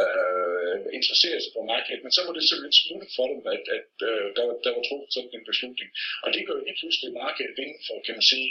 [0.00, 3.92] øh, interesseret sig for markedet, men så var det simpelthen smuttet for dem, at, at
[4.08, 5.90] øh, der, der var truffet sådan en beslutning.
[6.24, 8.48] Og det gør lige pludselig markedet inden for, kan man sige,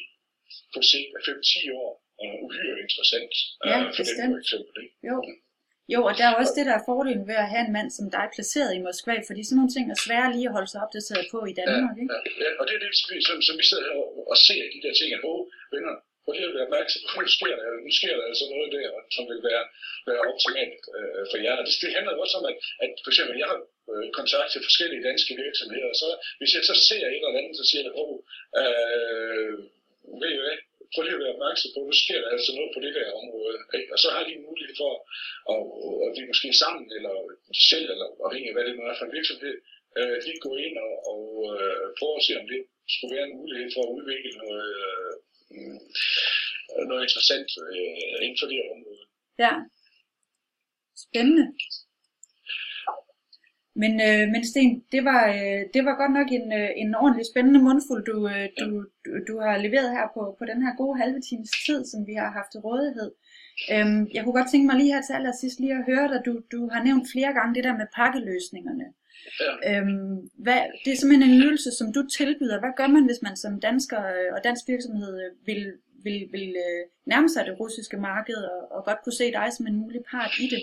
[0.74, 1.92] på sigt af 5-10 år,
[2.22, 3.34] uh, uhyre interessant
[3.70, 4.20] ja, uh, for bestemt.
[4.22, 4.74] dem for eksempel.
[4.84, 4.96] Ikke?
[5.10, 5.18] Jo.
[5.94, 8.06] Jo, og der er også det, der er fordelen ved at have en mand som
[8.18, 11.26] dig placeret i Moskva, fordi sådan nogle ting er svære lige at holde sig opdateret
[11.34, 12.14] på i Danmark, ja, ikke?
[12.44, 12.92] Ja, og det er det,
[13.28, 15.42] som, som vi sidder her og, og ser de der ting, at åh,
[15.74, 18.70] venner, prøv lige at være opmærksom på, nu sker der, nu sker der altså noget
[18.76, 19.64] der, som vil være,
[20.10, 21.56] være optimalt øh, for jer.
[21.68, 23.60] Det, det handler også om, at, at for eksempel, jeg har
[23.92, 27.56] øh, kontakt til forskellige danske virksomheder, og så hvis jeg så ser et eller andet,
[27.60, 28.18] så siger jeg, åh,
[28.62, 29.54] øh,
[30.22, 30.58] ved I hvad,
[30.94, 33.58] prøv lige at være opmærksom på, nu sker der altså noget på det der område.
[33.78, 33.94] Ikke?
[33.96, 34.92] Og så har de en mulighed for,
[35.54, 35.62] at,
[36.06, 37.14] at vi måske sammen, eller
[37.70, 39.56] selv, eller afhængig af hvad det nu er for en virksomhed,
[40.00, 41.24] øh, lige gå ind og, og
[41.56, 42.62] øh, prøver at se, om det
[42.96, 44.70] skulle være en mulighed for at udvikle noget,
[45.56, 45.76] øh,
[46.90, 49.04] noget interessant øh, inden for det område.
[49.46, 49.54] Ja.
[51.06, 51.46] Spændende.
[53.82, 57.26] Men, øh, men Sten, det var, øh, det var godt nok en, øh, en ordentlig
[57.32, 58.68] spændende mundfuld, du, øh, du,
[59.06, 62.14] du, du har leveret her på, på den her gode halve times tid, som vi
[62.14, 63.12] har haft til rådighed.
[63.74, 66.20] Øhm, jeg kunne godt tænke mig lige her til allersidst lige at høre dig.
[66.26, 68.88] Du, du har nævnt flere gange det der med pakkeløsningerne.
[69.44, 69.52] Ja.
[69.70, 72.60] Øhm, hvad, det er simpelthen en ydelse, som du tilbyder.
[72.60, 76.50] Hvad gør man, hvis man som dansker øh, og dansk virksomhed øh, vil, vil, vil
[76.66, 80.02] øh, nærme sig det russiske marked og, og godt kunne se dig som en mulig
[80.12, 80.62] part i det?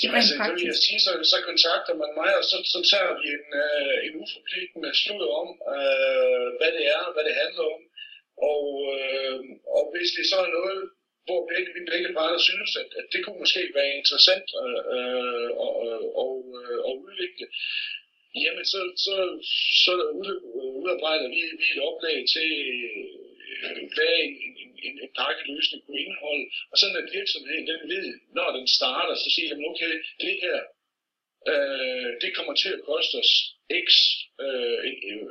[0.00, 3.12] Jamen, altså, det vil jeg sige, så, så kontakter man mig, og så, så tager
[3.20, 7.82] vi en, uh, en uforpligtende slud om, uh, hvad det er, hvad det handler om.
[8.52, 9.40] Og, uh,
[9.76, 10.80] og hvis det så er noget,
[11.26, 15.48] hvor begge, vi begge parter synes, at, at det kunne måske være interessant uh, uh,
[15.64, 15.72] og,
[16.24, 17.46] og, uh, at udvikle,
[18.42, 19.14] jamen så, så,
[19.84, 19.92] så
[20.80, 22.50] udarbejder vi, vi et oplag til,
[23.64, 24.54] Øh, hvad en, en,
[24.86, 29.28] en, en pakkeløsning kunne indeholde, og sådan at virksomheden den ved, når den starter, så
[29.34, 30.58] siger man, okay, det her,
[31.52, 33.32] øh, det kommer til at koste os
[33.86, 33.88] x,
[34.44, 34.78] øh,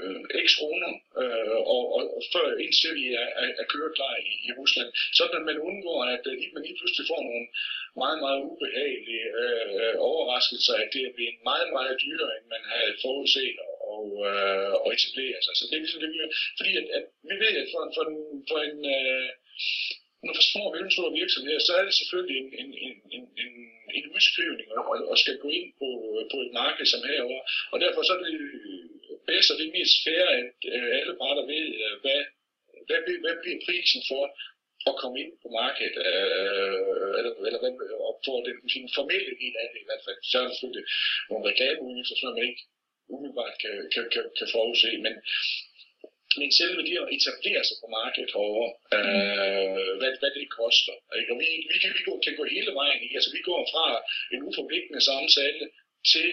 [0.05, 4.31] øh, x kroner, øh, og, og, og før indtil vi er, er, er køreklar i,
[4.47, 7.47] i Rusland, sådan at man undgår, at øh, man lige pludselig får nogle
[8.03, 12.93] meget, meget ubehagelige øh, overraskelser, at det er blevet meget, meget dyrere, end man havde
[13.03, 13.55] forudset,
[13.99, 15.53] og, øh, og etablere sig.
[15.55, 16.19] Så det er ligesom det, vi
[16.59, 19.29] Fordi at, at vi ved, at for, for en, for en øh,
[20.25, 23.53] når for små og mellemstore virksomheder, så er det selvfølgelig en, en, en, en, en,
[23.97, 25.89] en udskrivning og, og skal gå ind på,
[26.31, 27.41] på et marked som herover.
[27.71, 28.85] Og derfor så er det øh,
[29.29, 32.21] bedst og det mest fair, at øh, alle parter ved, øh, hvad,
[32.87, 34.23] hvad, hvad bliver prisen for
[34.89, 37.73] at komme ind på markedet, øh, øh, eller, eller hvad,
[38.07, 40.19] og få den, den formelle del af det i hvert fald.
[40.29, 40.87] Så er der selvfølgelig
[41.29, 42.63] nogle reklameudgifter, som man ikke
[43.13, 45.13] umiddelbart kan, kan, kan, kan forudse, men,
[46.39, 50.95] men selve det at etablere sig på markedet herovre, øh, hvad, hvad det koster.
[51.19, 51.31] Ikke?
[51.33, 53.09] Og vi, vi, kan, vi kan gå hele vejen i.
[53.17, 53.85] Altså vi går fra
[54.33, 55.65] en uforpligtende samtale
[56.13, 56.29] til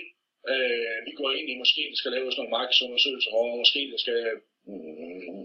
[0.52, 4.20] øh, vi går ind i, måske der skal laves nogle markedsundersøgelser herovre, måske der skal
[4.70, 5.44] mm,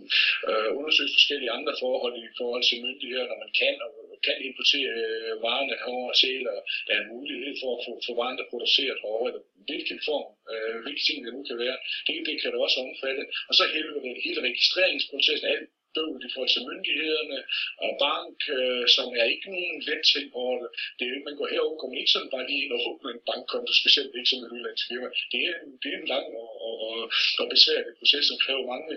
[0.50, 3.92] øh, undersøge forskellige andre forhold i forhold til myndigheder, når man kan og
[4.26, 6.56] kan importere øh, varerne herovre til, eller
[6.88, 11.04] der er mulighed for at få, få varerne produceret herovre, eller hvilken form, øh, hvilke
[11.08, 13.24] ting det nu kan være, det, det kan det også omfatte.
[13.50, 13.92] Og så hele,
[14.26, 17.40] hele registreringsprocessen, alt bøvl i forhold til myndighederne
[17.86, 20.70] og bank, øh, som er ikke nogen let ting over det.
[20.98, 23.74] det er, man går herover, kommer ikke sådan bare lige ind og åbner en bankkonto,
[23.82, 25.08] specielt ikke som et udlandsk firma.
[25.34, 26.96] Det er, det er en lang og, og, og,
[27.42, 28.94] og besværlig proces, som kræver mange,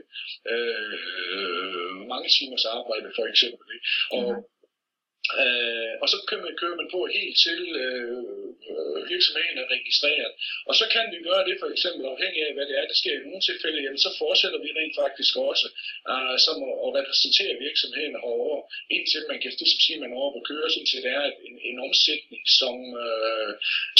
[0.52, 3.66] øh, mange timers arbejde, for eksempel.
[3.74, 3.86] Ikke?
[4.16, 4.53] Og, mm-hmm.
[5.42, 8.18] Øh, og så kører man, kører man på helt til øh,
[8.72, 10.32] øh, virksomheden er registreret.
[10.68, 13.14] Og så kan vi gøre det for eksempel afhængig af, hvad det er, der sker
[13.16, 15.66] i nogle tilfælde, jamen så fortsætter vi rent faktisk også
[16.12, 18.60] øh, som at, at repræsentere virksomheden herovre,
[18.96, 22.42] indtil man kan det sige, man over på køre, indtil det er en, en omsætning,
[22.60, 23.52] som, øh,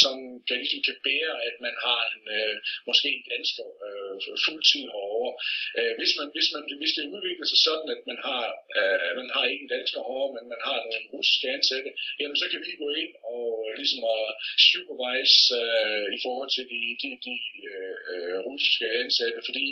[0.03, 0.15] som
[0.47, 2.57] kan, ligesom kan bære, at man har en, øh,
[2.89, 5.33] måske en dansker øh, fuldtid herovre.
[5.79, 8.45] Øh, hvis, man, hvis, man, hvis det udvikler sig sådan, at man har,
[8.79, 12.47] øh, man har ikke en dansker herovre, men man har nogle russiske ansatte, jamen så
[12.51, 14.27] kan vi gå ind og øh, ligesom at
[14.71, 17.35] supervise øh, i forhold til de, de, de
[17.71, 19.67] øh, øh, russiske ansatte, fordi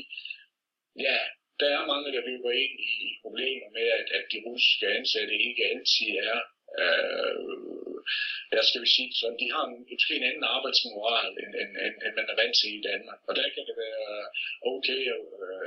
[1.06, 1.18] ja,
[1.60, 5.62] der er mange, der løber ind i problemer med, at, at de russiske ansatte ikke
[5.72, 6.38] altid er
[6.82, 7.98] øh,
[8.52, 11.96] hvad skal vi sige, så de har en, måske en anden arbejdsmoral, end, end, end,
[12.04, 13.20] end man er vant til i Danmark.
[13.28, 14.06] Og der kan det være
[14.74, 15.20] okay, at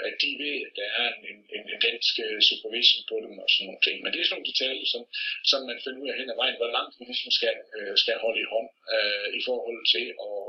[0.05, 3.47] øh, de ved, at der er en, en, en dansk øh, supervision på dem og
[3.51, 3.97] sådan nogle ting.
[3.99, 5.03] Men det er sådan nogle detaljer, som,
[5.51, 8.15] som man finder ud af hen ad vejen, hvor langt vi ligesom skal, øh, skal
[8.25, 10.39] holde i hånd øh, i forhold til at,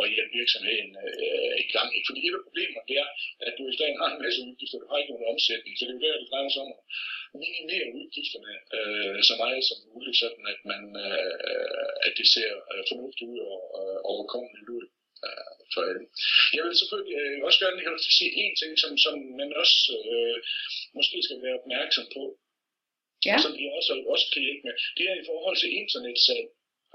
[0.00, 1.90] at, hjælpe virksomheden øh, i gang.
[2.08, 3.10] Fordi et af problemerne det er,
[3.46, 5.92] at du i dag har en masse udgifter, du har ikke nogen omsætning, så det
[5.92, 6.72] er jo der, det drejer sig om
[7.42, 12.82] minimere udgifterne øh, så meget som muligt, sådan at man øh, at det ser øh,
[12.90, 14.84] fornuftigt ud og øh, overkommeligt ud
[15.26, 16.04] øh, for alle.
[16.56, 19.50] Jeg vil selvfølgelig øh, også gerne have til at sige en ting, som, som man
[19.62, 19.78] også
[20.12, 20.36] øh,
[20.96, 22.22] måske skal være opmærksom på,
[23.28, 23.36] ja.
[23.44, 24.74] som vi også, også kan hjælpe med.
[24.96, 26.46] Det er i forhold til internetsalg.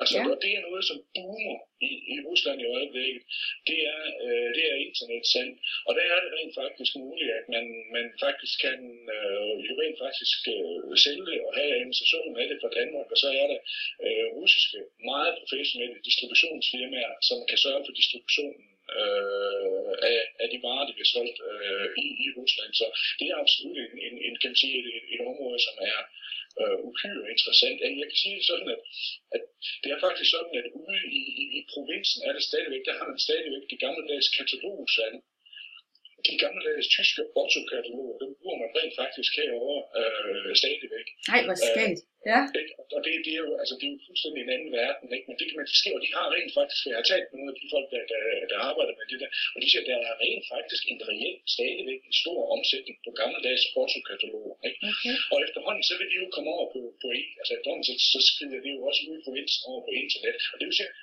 [0.02, 0.24] Altså, Ja.
[0.32, 1.58] og det er noget, som boomer
[1.89, 3.24] i, i Rusland i øjeblikket.
[3.70, 5.52] Det er, øh, det er internetsalg.
[5.88, 7.66] Og der er det rent faktisk muligt, at man,
[7.96, 8.80] man faktisk kan
[9.16, 13.08] øh, jo rent faktisk øh, sælge det og have administrationen af det fra Danmark.
[13.14, 13.60] Og så er der
[14.06, 14.80] øh, russiske,
[15.12, 18.66] meget professionelle distributionsfirmaer, som kan sørge for distributionen
[19.00, 22.72] øh, af, af de varer, der bliver solgt øh, i, i Rusland.
[22.80, 22.86] Så
[23.20, 26.00] det er absolut en, en, en, kan man sige, et, et område, som er
[26.62, 27.78] øh, uhyre interessant.
[28.02, 28.82] Jeg kan sige det sådan, at,
[29.36, 29.44] at
[29.84, 33.08] det er faktisk sådan, at ude i, i, i provinsen er det stadigvæk, der har
[33.12, 35.16] man stadigvæk det gamle dags katalogsalg.
[36.26, 41.07] De gammeldags tyske Otto-kataloger, dem bruger man rent faktisk herovre øh, stadigvæk.
[41.32, 42.01] Nej, hvor skægt.
[42.32, 42.41] Ja.
[42.61, 42.73] Ikke?
[42.95, 45.28] Og det, det, er jo, altså, det er jo fuldstændig en anden verden, ikke?
[45.30, 47.51] men det kan man ske, og de har rent faktisk, jeg har talt med nogle
[47.53, 48.21] af de folk, der, der,
[48.51, 51.38] der arbejder med det der, og de siger, at der er rent faktisk en reel,
[51.55, 54.55] stadigvæk en stor omsætning på gammeldags Otto-kataloger.
[54.67, 54.80] Ikke?
[54.91, 55.15] Okay.
[55.34, 57.23] Og efterhånden, så vil de jo komme over på, på e.
[57.39, 60.38] Altså efterhånden, så, så skrider det jo også ud i provinsen over på internet.
[60.51, 60.93] Og det vil sige,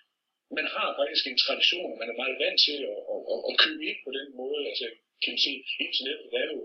[0.58, 3.54] man har faktisk en tradition, og man er meget vant til at, at, at, at
[3.64, 4.62] købe ind på den måde.
[4.70, 4.86] Altså,
[5.22, 6.56] kan man sige, internettet er jo,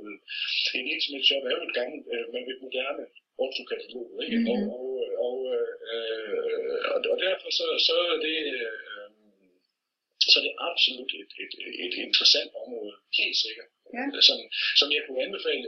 [0.79, 3.05] en internetshop er jo et gammelt, øh, men et moderne
[3.45, 4.37] ortokatalog, ikke?
[4.39, 4.47] Mhm.
[4.49, 4.69] Mm-hmm.
[4.77, 4.87] Og,
[5.25, 5.55] og, og,
[5.93, 9.09] øh, og, og derfor så, så er det, øh,
[10.31, 11.53] så er det absolut et, et,
[11.85, 14.05] et interessant område, helt sikkert, Ja.
[14.27, 14.37] som,
[14.79, 15.67] som jeg kunne anbefale,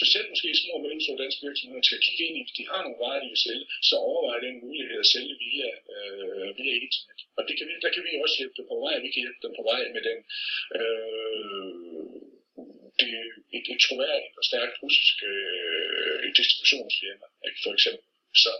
[0.00, 2.80] specielt måske små og mellemstore danske virksomheder, til at kigge ind i, hvis de har
[2.82, 7.20] nogle varer, de vil sælge, så overvej den mulighed at sælge via, øh, via internet.
[7.36, 9.42] Og det kan vi, der kan vi også hjælpe dem på vej, vi kan hjælpe
[9.46, 10.18] dem på vej med den,
[10.78, 11.91] øh,
[13.14, 13.22] det,
[13.56, 18.04] et, et troværdigt og stærkt russisk øh, distributionsfirma, ikke, for eksempel.
[18.44, 18.50] Så,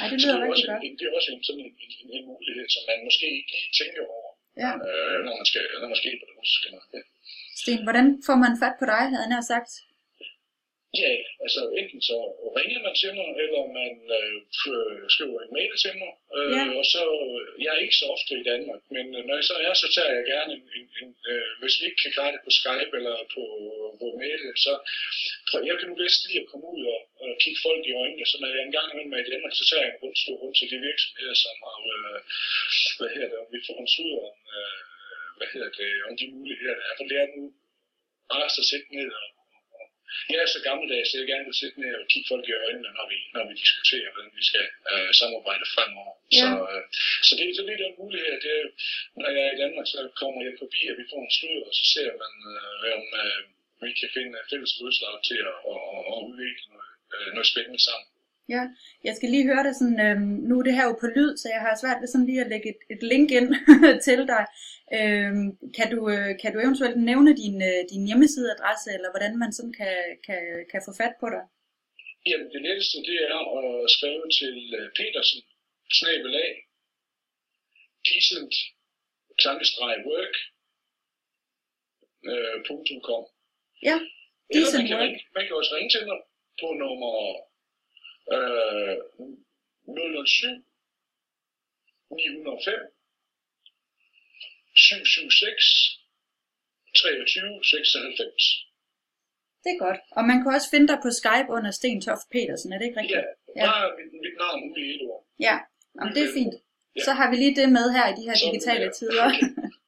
[0.00, 0.82] Ej, det så lyder det, er også, godt.
[0.86, 4.02] en, det er også en, sådan en, en, en mulighed, som man måske ikke tænker
[4.16, 4.30] over,
[4.64, 4.72] Ja.
[4.88, 7.02] øh, når, man skal, når man skal på det russiske marked.
[7.60, 9.70] Sten, hvordan får man fat på dig, havde nær sagt?
[11.02, 11.12] Ja,
[11.44, 12.16] altså enten så
[12.58, 14.36] ringer man til mig, eller man øh,
[15.14, 16.12] skriver en mail til mig.
[16.36, 16.62] Øh, Ja.
[16.78, 17.02] Og så,
[17.64, 20.12] jeg er ikke så ofte i Danmark, men øh, når jeg så er, så tager
[20.18, 23.16] jeg gerne en, en, en øh, hvis vi ikke kan klare det på Skype eller
[23.34, 23.44] på,
[24.00, 24.72] på mail, så
[25.48, 28.26] prøv, jeg kan nu bedst lide at komme ud og, og kigge folk i øjnene,
[28.30, 30.70] så når jeg engang er med i Danmark, så tager jeg en rundt, rundt til
[30.72, 32.20] de virksomheder, som har, øh,
[32.98, 34.78] hvad hedder det, om vi får en tur om, øh,
[35.38, 36.94] hvad hedder det, om de muligheder, der er.
[36.98, 37.44] For det er nu
[38.32, 39.26] bare at sætte ned og
[40.32, 42.90] jeg er så gammeldags, så jeg gerne vil sætte ned og kigge folk i øjnene,
[42.98, 46.14] når vi, når vi diskuterer, hvordan vi skal øh, samarbejde fremover.
[46.38, 46.40] Ja.
[46.40, 46.82] Så, øh,
[47.28, 48.64] så, det, så det er den mulighed, at det, er,
[49.20, 51.72] når jeg er i Danmark, så kommer jeg forbi, at vi får en slør, og
[51.78, 53.40] så ser man, øh, om øh,
[53.84, 57.82] vi kan finde fælles modslag til at, at, at, at udvikle noget, øh, noget spændende
[57.88, 58.08] sammen.
[58.54, 58.62] Ja,
[59.06, 61.46] jeg skal lige høre det sådan, øhm, nu er det her jo på lyd, så
[61.54, 63.48] jeg har svært ved sådan lige at lægge et, et link ind
[64.06, 64.44] til dig.
[64.98, 69.50] Øhm, kan, du, øh, kan du eventuelt nævne din, øh, din hjemmesideadresse, eller hvordan man
[69.56, 70.40] sådan kan, kan,
[70.70, 71.44] kan få fat på dig?
[72.28, 75.40] Jamen, det letteste, det er at skrive til øh, Petersen,
[75.98, 76.50] snabelag,
[78.08, 78.54] decent,
[79.44, 80.34] tankestreg work,
[82.30, 82.56] øh,
[83.08, 83.24] com.
[83.88, 83.96] Ja,
[84.50, 85.04] Eller Decent man kan, work.
[85.04, 86.18] ringe, man kan også ringe til mig
[86.60, 87.12] på nummer
[88.34, 88.96] øh,
[90.26, 90.64] 007
[92.10, 92.92] 905
[94.74, 96.00] 776
[96.94, 98.66] 23 96.
[99.64, 100.00] det er godt.
[100.18, 102.98] Og man kan også finde dig på Skype under Sten Toft Petersen, er det ikke
[103.00, 103.24] Ja, rigtigt?
[103.58, 103.64] Ja.
[103.70, 105.22] bare mit, mit navn ud i et ord.
[105.46, 105.56] Ja,
[105.96, 106.54] Jamen, det er fint.
[106.96, 107.02] Ja.
[107.06, 108.92] Så har vi lige det med her i de her Så er vi digitale der.
[109.00, 109.26] tider.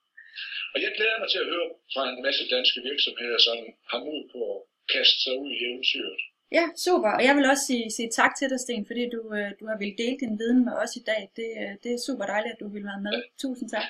[0.74, 3.56] Og jeg glæder mig til at høre fra en masse danske virksomheder, som
[3.90, 4.58] har mod på at
[4.94, 6.20] kaste sig ud i eventyret.
[6.56, 7.10] Ja, super.
[7.18, 9.76] Og jeg vil også sige, sige tak til dig, Sten, fordi du, øh, du har
[9.82, 11.22] ville dele din viden med os i dag.
[11.38, 13.14] Det, øh, det er super dejligt, at du ville være med.
[13.42, 13.88] Tusind tak.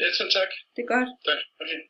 [0.00, 0.50] Ja, tak.
[0.74, 1.08] Det er godt.
[1.28, 1.40] tak.
[1.62, 1.80] Okay.